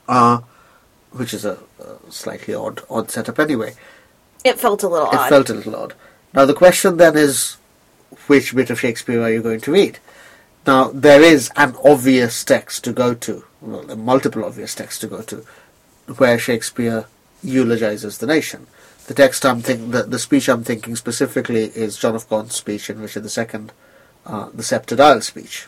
Uh, 0.09 0.41
which 1.13 1.35
is 1.35 1.45
a, 1.45 1.59
a 1.79 2.11
slightly 2.11 2.55
odd, 2.55 2.81
odd 2.89 3.11
setup 3.11 3.39
anyway. 3.39 3.75
It 4.43 4.59
felt 4.59 4.83
a 4.83 4.89
little 4.89 5.09
It 5.09 5.15
odd. 5.15 5.29
felt 5.29 5.51
a 5.51 5.55
little 5.55 5.77
odd. 5.77 5.95
Now 6.33 6.47
the 6.47 6.55
question 6.55 6.97
then 6.97 7.17
is, 7.17 7.57
which 8.27 8.55
bit 8.55 8.71
of 8.71 8.81
Shakespeare 8.81 9.23
are 9.23 9.31
you 9.31 9.43
going 9.43 9.61
to 9.61 9.73
read? 9.73 9.99
Now, 10.67 10.91
there 10.95 11.21
is 11.21 11.51
an 11.57 11.77
obvious 11.85 12.43
text 12.43 12.85
to 12.85 12.93
go 12.93 13.13
to, 13.13 13.45
well, 13.61 13.85
multiple 13.97 14.45
obvious 14.47 14.75
texts 14.75 15.01
to 15.01 15.07
go 15.07 15.21
to, 15.21 15.45
where 16.17 16.39
Shakespeare 16.39 17.05
eulogizes 17.43 18.17
the 18.17 18.27
nation. 18.27 18.67
The 19.07 19.15
text 19.15 19.45
I'm 19.45 19.61
thinking, 19.61 19.91
the, 19.91 20.05
the 20.05 20.19
speech 20.19 20.49
I'm 20.49 20.65
thinking 20.65 20.97
specifically 20.97 21.65
is 21.65 21.99
John 21.99 22.15
of 22.15 22.27
Gaunt's 22.29 22.57
speech 22.57 22.89
in 22.89 23.01
Richard 23.01 23.25
II, 23.25 23.67
uh, 24.25 24.49
the 24.55 24.63
Sceptred 24.63 25.23
speech, 25.23 25.65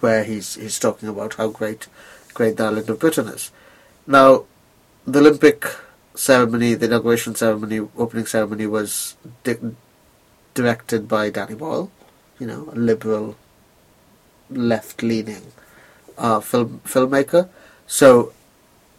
where 0.00 0.24
he's 0.24 0.54
he's 0.56 0.78
talking 0.80 1.08
about 1.08 1.34
how 1.34 1.48
great 1.48 1.86
great 2.34 2.56
the 2.56 2.64
island 2.64 2.90
of 2.90 2.98
Britain 2.98 3.28
is. 3.28 3.52
Now, 4.08 4.44
the 5.06 5.20
Olympic 5.20 5.66
ceremony, 6.16 6.74
the 6.74 6.86
inauguration 6.86 7.36
ceremony, 7.36 7.78
opening 7.96 8.26
ceremony 8.26 8.66
was 8.66 9.16
di- 9.44 9.76
directed 10.54 11.06
by 11.06 11.30
Danny 11.30 11.54
Boyle, 11.54 11.92
you 12.40 12.46
know, 12.46 12.70
a 12.72 12.76
liberal, 12.76 13.36
left-leaning 14.50 15.52
uh, 16.18 16.40
film 16.40 16.80
filmmaker. 16.84 17.48
So, 17.86 18.32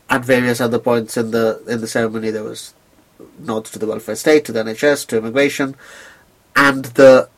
at 0.09 0.23
various 0.23 0.61
other 0.61 0.79
points 0.79 1.17
in 1.17 1.31
the 1.31 1.61
in 1.67 1.81
the 1.81 1.87
ceremony, 1.87 2.31
there 2.31 2.43
was 2.43 2.73
nods 3.39 3.71
to 3.71 3.79
the 3.79 3.87
welfare 3.87 4.15
state, 4.15 4.45
to 4.45 4.51
the 4.51 4.63
NHS, 4.63 5.07
to 5.07 5.17
immigration, 5.17 5.75
and 6.55 6.85
the 6.85 7.29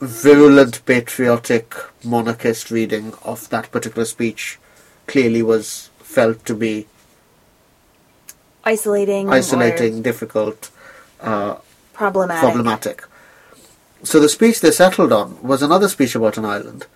virulent 0.00 0.84
patriotic 0.84 1.74
monarchist 2.04 2.70
reading 2.70 3.14
of 3.22 3.48
that 3.50 3.70
particular 3.70 4.04
speech 4.04 4.58
clearly 5.06 5.42
was 5.42 5.90
felt 5.98 6.44
to 6.46 6.54
be 6.54 6.86
Isolating. 8.64 9.28
isolating, 9.28 10.02
difficult, 10.02 10.70
uh, 11.20 11.56
problematic. 11.92 12.40
problematic. 12.42 13.04
So 14.02 14.20
the 14.20 14.28
speech 14.28 14.60
they 14.60 14.70
settled 14.70 15.12
on 15.12 15.42
was 15.42 15.62
another 15.62 15.88
speech 15.88 16.14
about 16.14 16.38
an 16.38 16.44
island, 16.44 16.86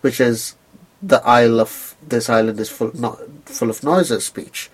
which 0.00 0.20
is 0.20 0.54
the 1.02 1.24
Isle 1.24 1.60
of 1.60 1.94
this 2.06 2.28
island 2.28 2.58
is 2.60 2.68
full 2.68 2.90
no, 2.94 3.18
full 3.44 3.70
of 3.70 3.82
noises 3.82 4.24
speech, 4.24 4.70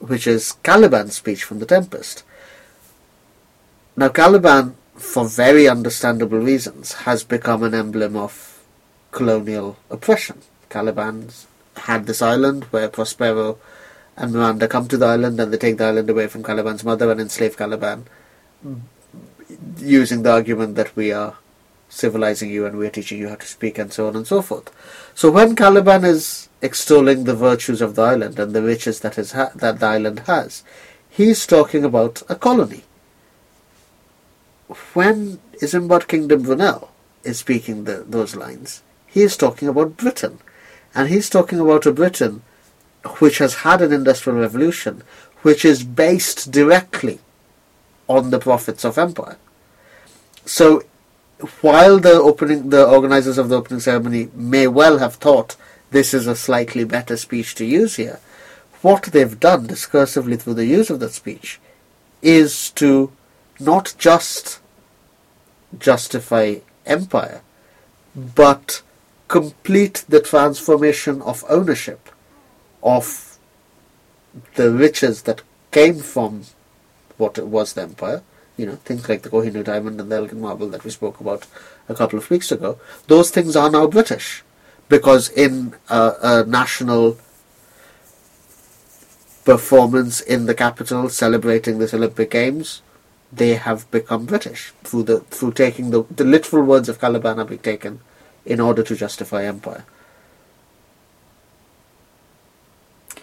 which 0.00 0.26
is 0.26 0.52
Caliban's 0.62 1.16
speech 1.16 1.44
from 1.44 1.60
The 1.60 1.66
Tempest. 1.66 2.24
Now 3.96 4.08
Caliban, 4.08 4.76
for 4.96 5.26
very 5.26 5.68
understandable 5.68 6.38
reasons, 6.38 6.92
has 7.04 7.22
become 7.22 7.62
an 7.62 7.74
emblem 7.74 8.16
of 8.16 8.62
colonial 9.12 9.76
oppression. 9.90 10.40
Caliban's 10.68 11.46
had 11.76 12.06
this 12.06 12.22
island 12.22 12.64
where 12.64 12.88
Prospero 12.88 13.58
and 14.16 14.32
Miranda 14.32 14.68
come 14.68 14.88
to 14.88 14.96
the 14.96 15.06
island 15.06 15.40
and 15.40 15.52
they 15.52 15.56
take 15.56 15.78
the 15.78 15.84
island 15.84 16.10
away 16.10 16.26
from 16.26 16.42
Caliban's 16.42 16.84
mother 16.84 17.10
and 17.10 17.20
enslave 17.20 17.56
Caliban, 17.56 18.06
using 19.78 20.22
the 20.22 20.30
argument 20.30 20.76
that 20.76 20.94
we 20.94 21.12
are 21.12 21.36
civilizing 21.88 22.50
you 22.50 22.66
and 22.66 22.76
we 22.76 22.86
are 22.86 22.90
teaching 22.90 23.18
you 23.18 23.28
how 23.28 23.34
to 23.34 23.46
speak 23.46 23.78
and 23.78 23.92
so 23.92 24.06
on 24.08 24.16
and 24.16 24.26
so 24.26 24.42
forth. 24.42 24.70
So 25.14 25.30
when 25.30 25.56
Caliban 25.56 26.04
is 26.04 26.48
extolling 26.62 27.24
the 27.24 27.34
virtues 27.34 27.80
of 27.80 27.94
the 27.94 28.02
island 28.02 28.38
and 28.38 28.54
the 28.54 28.62
riches 28.62 29.00
that, 29.00 29.18
is 29.18 29.32
ha- 29.32 29.52
that 29.54 29.80
the 29.80 29.86
island 29.86 30.20
has, 30.20 30.62
he's 31.08 31.46
talking 31.46 31.84
about 31.84 32.22
a 32.28 32.34
colony. 32.34 32.84
When 34.92 35.40
Isambard 35.60 36.06
Kingdom 36.06 36.42
Brunel 36.42 36.90
is 37.24 37.38
speaking 37.38 37.84
the, 37.84 38.04
those 38.06 38.36
lines, 38.36 38.82
he 39.06 39.22
is 39.22 39.36
talking 39.36 39.68
about 39.68 39.96
Britain. 39.96 40.38
And 40.94 41.08
he's 41.08 41.30
talking 41.30 41.60
about 41.60 41.86
a 41.86 41.92
Britain 41.92 42.42
which 43.18 43.38
has 43.38 43.56
had 43.56 43.80
an 43.80 43.92
industrial 43.92 44.38
revolution, 44.38 45.02
which 45.42 45.64
is 45.64 45.84
based 45.84 46.50
directly 46.50 47.18
on 48.08 48.30
the 48.30 48.38
profits 48.38 48.84
of 48.84 48.98
empire. 48.98 49.38
So, 50.44 50.82
while 51.62 51.98
the 51.98 52.12
opening, 52.12 52.70
the 52.70 52.86
organizers 52.86 53.38
of 53.38 53.48
the 53.48 53.56
opening 53.56 53.80
ceremony 53.80 54.28
may 54.34 54.66
well 54.66 54.98
have 54.98 55.14
thought 55.14 55.56
this 55.90 56.14
is 56.14 56.26
a 56.26 56.36
slightly 56.36 56.84
better 56.84 57.16
speech 57.16 57.54
to 57.56 57.64
use 57.64 57.96
here, 57.96 58.20
what 58.82 59.04
they've 59.04 59.38
done 59.38 59.66
discursively 59.66 60.40
through 60.40 60.54
the 60.54 60.66
use 60.66 60.90
of 60.90 61.00
that 61.00 61.12
speech 61.12 61.60
is 62.22 62.70
to 62.70 63.12
not 63.58 63.94
just 63.98 64.60
justify 65.78 66.56
empire, 66.86 67.42
but 68.14 68.82
complete 69.28 70.04
the 70.08 70.20
transformation 70.20 71.22
of 71.22 71.44
ownership 71.48 72.08
of 72.82 73.38
the 74.54 74.70
riches 74.72 75.22
that 75.22 75.42
came 75.70 75.98
from 75.98 76.44
what 77.16 77.38
was 77.38 77.74
the 77.74 77.82
empire, 77.82 78.22
you 78.56 78.66
know, 78.66 78.76
things 78.76 79.08
like 79.08 79.22
the 79.22 79.28
Kohinoor 79.28 79.64
diamond 79.64 80.00
and 80.00 80.10
the 80.10 80.16
Elgin 80.16 80.40
marble 80.40 80.68
that 80.68 80.84
we 80.84 80.90
spoke 80.90 81.20
about 81.20 81.46
a 81.88 81.94
couple 81.94 82.18
of 82.18 82.30
weeks 82.30 82.50
ago, 82.50 82.78
those 83.06 83.30
things 83.30 83.54
are 83.56 83.70
now 83.70 83.86
British. 83.86 84.42
Because 84.90 85.30
in 85.30 85.74
a, 85.88 86.12
a 86.22 86.44
national 86.44 87.16
performance 89.44 90.20
in 90.20 90.46
the 90.46 90.54
capital 90.54 91.08
celebrating 91.08 91.78
this 91.78 91.94
Olympic 91.94 92.30
Games, 92.30 92.82
they 93.32 93.54
have 93.54 93.90
become 93.90 94.26
British 94.26 94.72
through 94.84 95.04
the 95.04 95.20
through 95.20 95.52
taking 95.52 95.90
the 95.90 96.04
the 96.10 96.24
literal 96.24 96.64
words 96.64 96.88
of 96.88 97.00
Caliban 97.00 97.38
are 97.38 97.44
being 97.44 97.60
taken 97.60 98.00
in 98.44 98.60
order 98.60 98.82
to 98.82 98.94
justify 98.96 99.44
empire. 99.44 99.84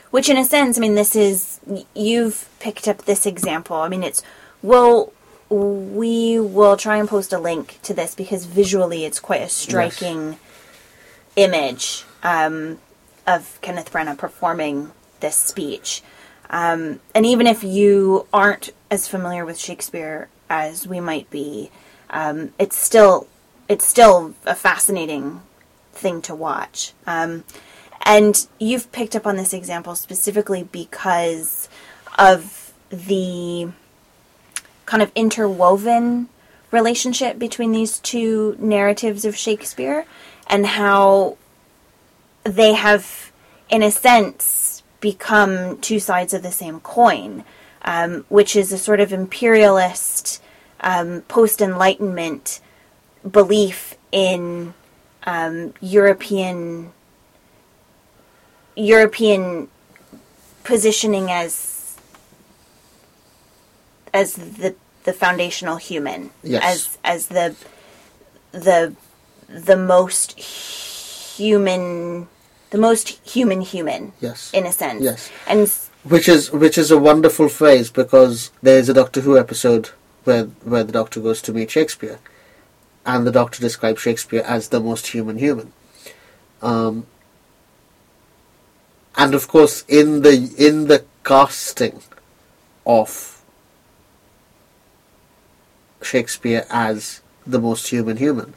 Which, 0.10 0.30
in 0.30 0.38
a 0.38 0.46
sense, 0.46 0.78
I 0.78 0.82
mean, 0.82 0.96
this 0.96 1.16
is 1.16 1.60
you've 1.94 2.50
picked 2.60 2.88
up 2.88 3.04
this 3.04 3.26
example. 3.26 3.76
I 3.76 3.90
mean, 3.90 4.04
it's 4.04 4.24
well, 4.64 5.12
we 5.50 6.40
will 6.40 6.78
try 6.78 6.98
and 6.98 7.08
post 7.10 7.34
a 7.34 7.40
link 7.40 7.80
to 7.84 7.94
this 7.94 8.16
because 8.16 8.46
visually, 8.46 9.06
it's 9.06 9.20
quite 9.20 9.42
a 9.42 9.50
striking 9.50 10.40
image 11.38 12.04
um, 12.23 12.80
of 13.26 13.58
Kenneth 13.62 13.93
Branagh 13.93 14.17
performing 14.17 14.91
this 15.21 15.38
speech. 15.38 16.04
Um, 16.50 17.00
and 17.15 17.26
even 17.26 17.47
if 17.47 17.63
you 17.63 18.28
aren't 18.34 18.71
as 18.91 19.08
familiar 19.08 19.45
with 19.45 19.58
Shakespeare 19.58 20.28
as 20.50 20.88
we 20.88 21.00
might 21.00 21.30
be, 21.30 21.71
um, 22.10 22.54
it's 22.60 22.78
still 22.78 23.28
it's 23.69 23.86
still 23.86 24.34
a 24.45 24.56
fascinating 24.56 25.41
thing 25.91 26.21
to 26.23 26.34
watch. 26.34 26.93
Um, 27.06 27.43
and 28.04 28.47
you've 28.60 28.91
picked 28.93 29.15
up 29.15 29.28
on 29.28 29.36
this 29.36 29.54
example 29.54 29.93
specifically 29.95 30.63
because 30.63 31.67
of 32.17 32.73
the 32.89 33.69
kind 34.86 35.04
of 35.04 35.12
interwoven 35.15 36.30
relationship 36.71 37.38
between 37.38 37.73
these 37.73 38.00
two 38.00 38.56
narratives 38.60 39.26
of 39.26 39.36
Shakespeare 39.36 40.06
and 40.48 40.66
how 40.66 41.38
they 42.44 42.74
have, 42.74 43.32
in 43.70 43.84
a 43.84 43.92
sense, 43.92 44.84
become 45.00 45.78
two 45.80 46.00
sides 46.00 46.34
of 46.34 46.44
the 46.44 46.52
same 46.52 46.80
coin, 46.80 47.44
um, 47.84 48.26
which 48.30 48.56
is 48.56 48.72
a 48.72 48.78
sort 48.78 49.00
of 49.00 49.14
imperialist, 49.14 50.42
um, 50.82 51.22
post 51.28 51.62
Enlightenment 51.62 52.60
belief 53.30 53.96
in 54.12 54.74
um, 55.26 55.74
European 55.82 56.92
European 58.76 59.68
positioning 60.64 61.32
as 61.32 61.98
as 64.14 64.36
the 64.36 64.76
the 65.04 65.14
foundational 65.14 65.78
human 65.78 66.30
Yes. 66.44 66.64
as 66.64 66.98
as 67.04 67.28
the 67.28 67.56
the 68.52 68.94
the 69.50 69.78
most 69.78 70.40
human 71.38 72.28
the 72.70 72.78
most 72.78 73.08
human 73.26 73.62
human 73.62 74.12
Yes. 74.20 74.52
in 74.54 74.66
a 74.66 74.72
sense 74.74 75.02
Yes. 75.04 75.30
and 75.48 75.72
Which 76.04 76.28
is 76.28 76.52
which 76.52 76.78
is 76.78 76.92
a 76.92 76.98
wonderful 76.98 77.48
phrase 77.50 77.90
because 77.90 78.52
there 78.62 78.78
is 78.80 78.90
a 78.90 78.94
Doctor 78.94 79.22
Who 79.22 79.38
episode 79.38 79.90
where 80.26 80.46
where 80.64 80.84
the 80.84 80.92
Doctor 80.92 81.20
goes 81.22 81.42
to 81.44 81.54
meet 81.54 81.72
Shakespeare, 81.72 82.20
and 83.06 83.26
the 83.26 83.32
Doctor 83.32 83.60
describes 83.62 84.02
Shakespeare 84.02 84.44
as 84.46 84.70
the 84.70 84.80
most 84.82 85.08
human 85.08 85.38
human. 85.38 85.72
Um, 86.62 87.08
and 89.16 89.34
of 89.34 89.48
course, 89.48 89.84
in 89.88 90.22
the 90.24 90.54
in 90.58 90.88
the 90.88 91.06
casting 91.24 92.02
of 92.86 93.42
Shakespeare 96.02 96.66
as 96.70 97.22
the 97.46 97.60
most 97.60 97.88
human 97.88 98.18
human, 98.18 98.54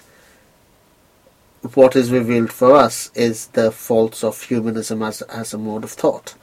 what 1.75 1.95
is 1.95 2.11
revealed 2.11 2.53
for 2.53 2.75
us 2.75 3.11
is 3.15 3.49
the 3.49 3.71
faults 3.71 4.25
of 4.25 4.43
humanism 4.43 5.03
as 5.03 5.23
as 5.23 5.53
a 5.53 5.59
mode 5.59 5.85
of 5.85 5.91
thought 5.91 6.35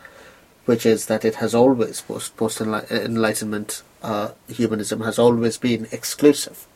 which 0.65 0.85
is 0.85 1.05
that 1.05 1.23
it 1.23 1.35
has 1.35 1.55
always 1.55 2.01
post 2.01 2.35
post 2.35 2.59
enlightenment 2.61 3.81
uh, 4.03 4.31
humanism 4.47 5.01
has 5.01 5.17
always 5.17 5.57
been 5.57 5.87
exclusive. 5.91 6.67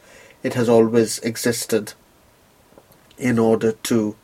It 0.43 0.53
has 0.55 0.67
always 0.67 1.19
existed 1.19 1.93
in 3.17 3.37
order 3.37 3.73
to 3.73 4.15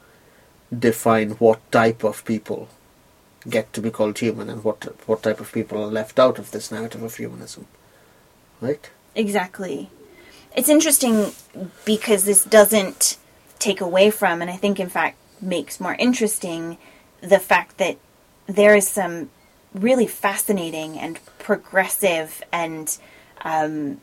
define 0.77 1.31
what 1.31 1.59
type 1.71 2.03
of 2.03 2.25
people 2.25 2.69
get 3.47 3.71
to 3.73 3.81
be 3.81 3.91
called 3.91 4.17
human 4.17 4.49
and 4.49 4.63
what 4.63 4.83
what 5.07 5.23
type 5.23 5.39
of 5.39 5.51
people 5.51 5.81
are 5.81 5.91
left 5.99 6.17
out 6.17 6.39
of 6.39 6.51
this 6.51 6.71
narrative 6.71 7.03
of 7.03 7.15
humanism. 7.15 7.67
Right? 8.61 8.89
Exactly. 9.15 9.89
it's 10.55 10.69
interesting 10.69 11.31
because 11.85 12.23
this 12.25 12.43
doesn't 12.43 13.17
take 13.59 13.81
away 13.81 14.11
from, 14.11 14.41
and 14.41 14.49
I 14.49 14.55
think 14.55 14.79
in 14.79 14.89
fact 14.89 15.17
makes 15.41 15.79
more 15.79 15.95
interesting 15.99 16.77
the 17.21 17.39
fact 17.39 17.77
that 17.77 17.97
there 18.47 18.75
is 18.75 18.87
some 18.87 19.29
really 19.73 20.07
fascinating 20.07 20.97
and 20.97 21.19
progressive 21.39 22.43
and 22.51 22.97
um, 23.41 24.01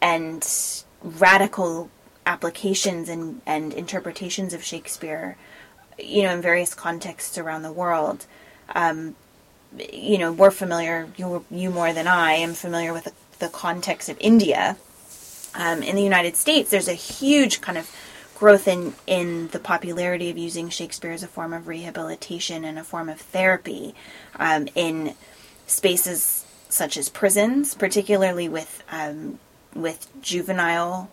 and 0.00 0.46
radical 1.02 1.90
applications 2.26 3.08
and, 3.08 3.40
and 3.46 3.72
interpretations 3.72 4.52
of 4.52 4.62
Shakespeare, 4.62 5.36
you 5.98 6.22
know, 6.22 6.32
in 6.32 6.42
various 6.42 6.74
contexts 6.74 7.38
around 7.38 7.62
the 7.62 7.72
world. 7.72 8.26
Um, 8.74 9.14
you 9.92 10.18
know, 10.18 10.32
we're 10.32 10.50
familiar, 10.50 11.08
you, 11.16 11.44
you 11.50 11.70
more 11.70 11.92
than 11.92 12.06
I 12.06 12.32
am 12.32 12.54
familiar 12.54 12.92
with 12.92 13.04
the, 13.04 13.12
the 13.38 13.48
context 13.48 14.08
of 14.08 14.16
India. 14.20 14.76
Um, 15.54 15.82
in 15.82 15.96
the 15.96 16.02
United 16.02 16.36
States, 16.36 16.70
there's 16.70 16.88
a 16.88 16.94
huge 16.94 17.60
kind 17.60 17.78
of 17.78 17.90
growth 18.36 18.68
in, 18.68 18.94
in 19.06 19.48
the 19.48 19.58
popularity 19.58 20.30
of 20.30 20.38
using 20.38 20.68
Shakespeare 20.68 21.12
as 21.12 21.22
a 21.22 21.26
form 21.26 21.52
of 21.52 21.66
rehabilitation 21.66 22.64
and 22.64 22.78
a 22.78 22.84
form 22.84 23.08
of 23.08 23.20
therapy 23.20 23.94
um, 24.38 24.68
in 24.74 25.14
spaces 25.66 26.44
such 26.68 26.96
as 26.96 27.08
prisons, 27.08 27.74
particularly 27.74 28.48
with 28.48 28.82
um, 28.90 29.38
with 29.74 30.08
juvenile 30.20 31.10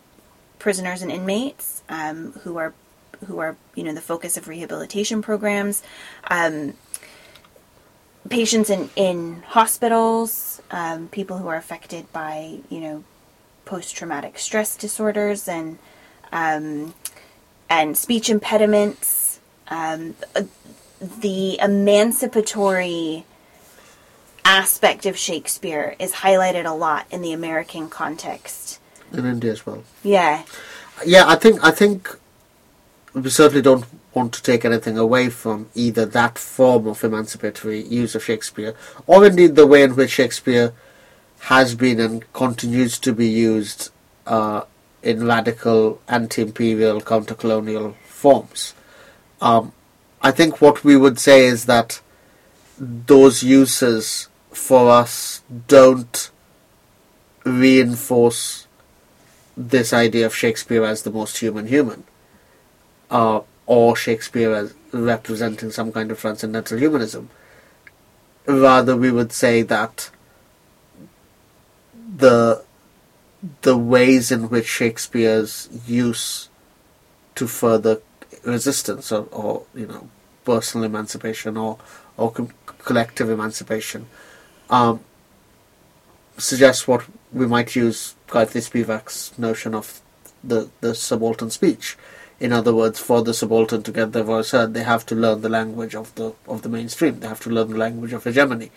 prisoners 0.60 1.02
and 1.02 1.12
inmates 1.12 1.84
um, 1.90 2.34
who 2.44 2.58
are 2.58 2.74
who 3.28 3.40
are 3.40 3.56
you 3.76 3.84
know 3.84 3.94
the 3.94 4.02
focus 4.02 4.38
of 4.38 4.48
rehabilitation 4.48 5.22
programs. 5.22 5.82
Um, 6.30 6.74
patients 8.30 8.70
in 8.70 8.90
in 8.96 9.44
hospitals, 9.48 10.62
um, 10.72 11.08
people 11.08 11.38
who 11.38 11.48
are 11.48 11.58
affected 11.58 12.12
by 12.12 12.60
you 12.70 12.80
know 12.80 13.04
post 13.66 13.96
traumatic 13.96 14.38
stress 14.38 14.76
disorders 14.76 15.48
and 15.48 15.78
um, 16.34 16.94
and 17.74 17.98
speech 17.98 18.30
impediments. 18.30 19.40
Um, 19.68 20.16
the 21.02 21.60
emancipatory 21.60 23.26
aspect 24.46 25.08
of 25.08 25.18
Shakespeare 25.18 25.96
is 25.98 26.14
highlighted 26.26 26.66
a 26.66 26.74
lot 26.74 27.08
in 27.10 27.22
the 27.22 27.34
American 27.34 27.90
context. 27.90 28.80
In 29.12 29.26
India 29.26 29.52
as 29.52 29.66
well. 29.66 29.84
Yeah. 30.04 30.44
Yeah, 31.04 31.26
I 31.28 31.36
think 31.36 31.64
I 31.64 31.72
think 31.72 32.16
we 33.14 33.30
certainly 33.30 33.64
don't 33.64 33.86
want 34.14 34.34
to 34.34 34.44
take 34.44 34.64
anything 34.64 34.98
away 34.98 35.30
from 35.30 35.70
either 35.74 36.06
that 36.06 36.38
form 36.38 36.86
of 36.86 37.04
emancipatory 37.04 37.82
use 37.82 38.14
of 38.14 38.24
Shakespeare, 38.24 38.76
or 39.08 39.26
indeed 39.26 39.56
the 39.56 39.66
way 39.66 39.82
in 39.82 39.96
which 39.96 40.12
Shakespeare 40.12 40.74
has 41.54 41.74
been 41.74 42.00
and 42.00 42.32
continues 42.34 43.00
to 43.00 43.12
be 43.14 43.28
used 43.28 43.90
uh, 44.28 44.62
in 45.04 45.28
radical 45.28 46.02
anti-imperial 46.08 47.02
counter-colonial 47.02 47.96
forms. 48.08 48.74
Um, 49.42 49.74
I 50.22 50.32
think 50.32 50.62
what 50.62 50.84
we 50.84 50.96
would 50.96 51.20
say 51.20 51.46
is 51.46 51.66
that 51.66 52.02
those 52.80 53.44
uses 53.44 54.30
for 54.52 54.90
us 54.90 55.42
don't 55.68 56.32
reinforce 57.44 58.68
this 59.58 59.92
idea 59.92 60.26
of 60.26 60.34
Shakespeare 60.34 60.84
as 60.86 61.04
the 61.04 61.12
most 61.12 61.38
human 61.38 61.68
human, 61.68 62.06
uh, 63.12 63.42
or 63.66 63.96
Shakespeare 63.96 64.54
as 64.54 64.74
representing 64.92 65.72
some 65.72 65.92
kind 65.92 66.10
of 66.12 66.20
transcendental 66.20 66.78
humanism. 66.78 67.30
Rather, 68.46 68.96
we 68.96 69.12
would 69.12 69.32
say 69.32 69.62
that 69.62 70.10
the 72.18 72.64
the 73.62 73.78
ways 73.78 74.32
in 74.32 74.50
which 74.50 74.68
Shakespeare's 74.68 75.70
use 75.86 76.50
to 77.36 77.48
further 77.48 78.02
resistance 78.44 79.12
or, 79.12 79.28
or 79.32 79.64
you 79.74 79.88
know 79.88 80.10
personal 80.46 80.86
emancipation 80.86 81.58
or 81.58 81.78
or 82.18 82.32
co- 82.32 82.50
collective 82.80 83.30
emancipation 83.30 84.06
um, 84.70 85.00
suggests 86.38 86.88
what 86.88 87.06
we 87.32 87.48
might 87.48 87.76
use 87.76 88.16
Gayatri 88.28 88.62
Spivak's 88.62 89.38
notion 89.38 89.74
of 89.74 90.02
the, 90.44 90.70
the 90.82 90.94
subaltern 90.94 91.50
speech. 91.50 91.98
In 92.40 92.52
other 92.52 92.74
words, 92.74 93.00
for 93.00 93.22
the 93.22 93.34
subaltern 93.34 93.84
to 93.84 93.92
get 93.92 94.12
their 94.12 94.24
voice 94.24 94.52
heard, 94.52 94.74
they 94.74 94.84
have 94.84 95.06
to 95.08 95.16
learn 95.16 95.42
the 95.42 95.50
language 95.50 95.96
of 95.96 96.14
the 96.16 96.34
of 96.48 96.62
the 96.62 96.70
mainstream. 96.70 97.20
They 97.20 97.28
have 97.28 97.40
to 97.42 97.50
learn 97.50 97.70
the 97.70 97.78
language 97.78 98.14
of 98.14 98.24
hegemony, 98.24 98.72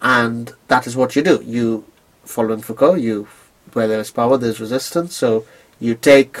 and 0.00 0.52
that 0.68 0.86
is 0.86 0.96
what 0.96 1.14
you 1.14 1.22
do. 1.22 1.40
You, 1.44 1.84
following 2.24 2.62
Foucault, 2.62 2.94
you 2.94 3.28
where 3.74 3.88
there 3.88 4.00
is 4.00 4.10
power, 4.10 4.36
there 4.36 4.50
is 4.50 4.60
resistance. 4.60 5.16
So 5.16 5.46
you 5.78 5.94
take 5.94 6.36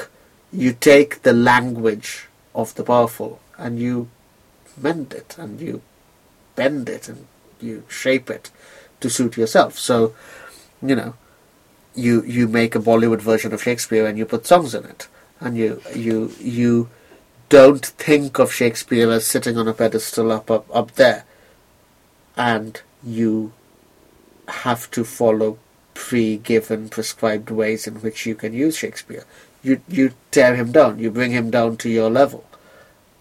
you 0.52 0.72
take 0.72 1.22
the 1.22 1.32
language 1.32 2.28
of 2.54 2.74
the 2.74 2.82
powerful 2.82 3.40
and 3.56 3.78
you 3.78 4.08
mend 4.76 5.12
it 5.12 5.36
and 5.38 5.60
you 5.60 5.82
bend 6.56 6.88
it 6.88 7.08
and 7.08 7.26
you 7.60 7.84
shape 7.88 8.30
it 8.30 8.50
to 9.00 9.10
suit 9.10 9.36
yourself. 9.36 9.78
So, 9.78 10.14
you 10.82 10.94
know, 10.94 11.14
you 11.94 12.22
you 12.24 12.48
make 12.48 12.74
a 12.74 12.80
Bollywood 12.80 13.20
version 13.20 13.52
of 13.52 13.62
Shakespeare 13.62 14.06
and 14.06 14.18
you 14.18 14.26
put 14.26 14.46
songs 14.46 14.74
in 14.74 14.84
it, 14.84 15.08
and 15.40 15.56
you 15.56 15.82
you 15.94 16.32
you 16.38 16.88
don't 17.48 17.84
think 17.84 18.38
of 18.38 18.52
Shakespeare 18.52 19.10
as 19.10 19.26
sitting 19.26 19.56
on 19.58 19.68
a 19.68 19.74
pedestal 19.74 20.32
up 20.32 20.50
up 20.50 20.66
up 20.74 20.92
there, 20.92 21.24
and 22.36 22.80
you 23.02 23.52
have 24.48 24.90
to 24.90 25.04
follow 25.04 25.58
pre-given 26.00 26.88
prescribed 26.88 27.50
ways 27.50 27.86
in 27.86 27.96
which 27.96 28.24
you 28.24 28.34
can 28.34 28.54
use 28.54 28.74
Shakespeare. 28.74 29.24
You 29.62 29.82
you 29.86 30.12
tear 30.30 30.56
him 30.56 30.72
down, 30.72 30.98
you 30.98 31.10
bring 31.10 31.30
him 31.30 31.50
down 31.50 31.76
to 31.82 31.90
your 31.90 32.08
level, 32.08 32.44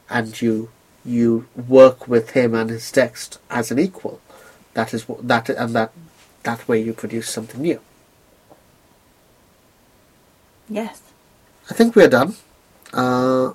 and 0.09 0.41
you 0.41 0.71
you 1.03 1.45
work 1.67 2.07
with 2.07 2.31
him 2.31 2.55
and 2.55 2.69
his 2.69 2.89
text 2.89 3.37
as 3.49 3.69
an 3.69 3.79
equal. 3.79 4.21
That 4.75 4.93
is 4.93 5.07
what 5.09 5.27
that 5.27 5.49
and 5.49 5.75
that 5.75 5.91
that 6.43 6.67
way 6.69 6.81
you 6.81 6.93
produce 6.93 7.29
something 7.29 7.61
new. 7.61 7.81
Yes. 10.69 11.01
I 11.69 11.73
think 11.73 11.95
we're 11.95 12.15
done. 12.19 12.35
Uh, 12.93 13.51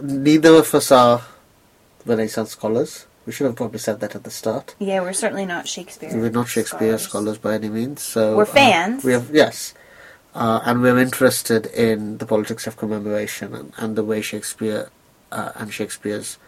neither 0.00 0.54
of 0.54 0.74
us 0.74 0.90
are 0.90 1.22
Renaissance 2.06 2.52
scholars. 2.52 3.06
We 3.26 3.32
should 3.32 3.46
have 3.46 3.56
probably 3.56 3.80
said 3.80 3.98
that 4.00 4.14
at 4.14 4.22
the 4.22 4.30
start. 4.30 4.76
Yeah, 4.78 5.00
we're 5.00 5.12
certainly 5.12 5.46
not 5.46 5.66
Shakespeare. 5.66 6.10
We're 6.14 6.30
not 6.30 6.48
Shakespeare 6.48 6.96
scholars, 6.96 7.38
by 7.38 7.54
any 7.54 7.68
means. 7.68 8.00
So 8.00 8.36
We're 8.36 8.44
uh, 8.44 8.46
fans. 8.46 9.04
we 9.04 9.12
have 9.12 9.34
yes, 9.34 9.74
uh, 10.34 10.60
and 10.64 10.80
we're 10.80 10.98
interested 10.98 11.66
in 11.66 12.18
the 12.18 12.26
politics 12.26 12.66
of 12.68 12.76
commemoration 12.76 13.52
and, 13.54 13.72
and 13.76 13.96
the 13.96 14.04
way 14.04 14.20
Shakespeare 14.20 14.90
uh, 15.32 15.52
and 15.56 15.72
Shakespeare's 15.72 16.38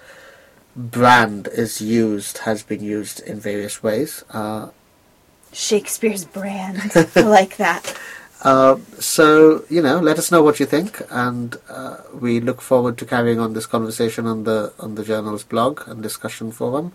brand 0.77 1.49
is 1.49 1.81
used 1.81 2.39
has 2.39 2.63
been 2.63 2.83
used 2.83 3.21
in 3.21 3.41
various 3.41 3.83
ways. 3.83 4.23
Uh, 4.31 4.69
Shakespeare's 5.53 6.25
brand. 6.25 6.93
I 7.17 7.21
like 7.23 7.57
that. 7.57 7.99
Uh, 8.43 8.77
so 9.01 9.65
you 9.69 9.83
know, 9.83 9.99
let 9.99 10.19
us 10.19 10.31
know 10.31 10.43
what 10.43 10.61
you 10.61 10.67
think, 10.67 11.03
and 11.11 11.57
uh, 11.69 11.99
we 12.15 12.39
look 12.41 12.61
forward 12.61 12.97
to 12.99 13.05
carrying 13.05 13.41
on 13.41 13.53
this 13.53 13.67
conversation 13.67 14.27
on 14.27 14.45
the 14.45 14.73
on 14.79 14.95
the 14.95 15.05
journal's 15.05 15.43
blog 15.45 15.83
and 15.89 16.03
discussion 16.03 16.53
forum. 16.53 16.93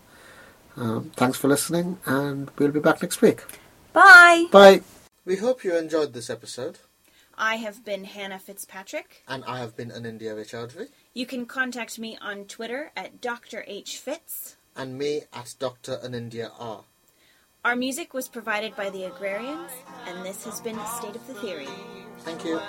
Um, 0.77 1.11
thanks 1.15 1.37
for 1.37 1.47
listening, 1.49 1.99
and 2.05 2.49
we'll 2.57 2.71
be 2.71 2.79
back 2.79 3.01
next 3.01 3.21
week. 3.21 3.43
Bye. 3.91 4.45
Bye. 4.51 4.81
We 5.25 5.35
hope 5.37 5.63
you 5.63 5.75
enjoyed 5.77 6.13
this 6.13 6.29
episode, 6.29 6.79
I 7.37 7.55
have 7.57 7.85
been 7.85 8.03
Hannah 8.05 8.39
Fitzpatrick. 8.39 9.23
and 9.27 9.43
I 9.45 9.59
have 9.59 9.75
been 9.77 9.89
Anindya 9.89 10.35
Raychaudhuri, 10.35 10.87
You 11.13 11.25
can 11.25 11.45
contact 11.45 11.97
me 11.99 12.17
on 12.21 12.45
Twitter 12.45 12.91
at 12.95 13.21
Dr. 13.21 13.63
H. 13.67 13.97
Fitz. 13.97 14.55
and 14.75 14.97
me 14.97 15.21
at 15.31 15.55
Dr. 15.59 15.97
Anindya 16.03 16.49
R. 16.59 16.83
Our 17.65 17.77
music 17.77 18.13
was 18.13 18.27
provided 18.27 18.75
by 18.75 18.89
the 18.89 19.05
Agrarians, 19.05 19.71
and 20.05 20.25
this 20.25 20.43
has 20.43 20.59
been 20.59 20.77
State 20.97 21.15
of 21.15 21.25
the 21.27 21.33
Theory. 21.35 21.69
Thank 22.19 22.43
you. 22.43 22.59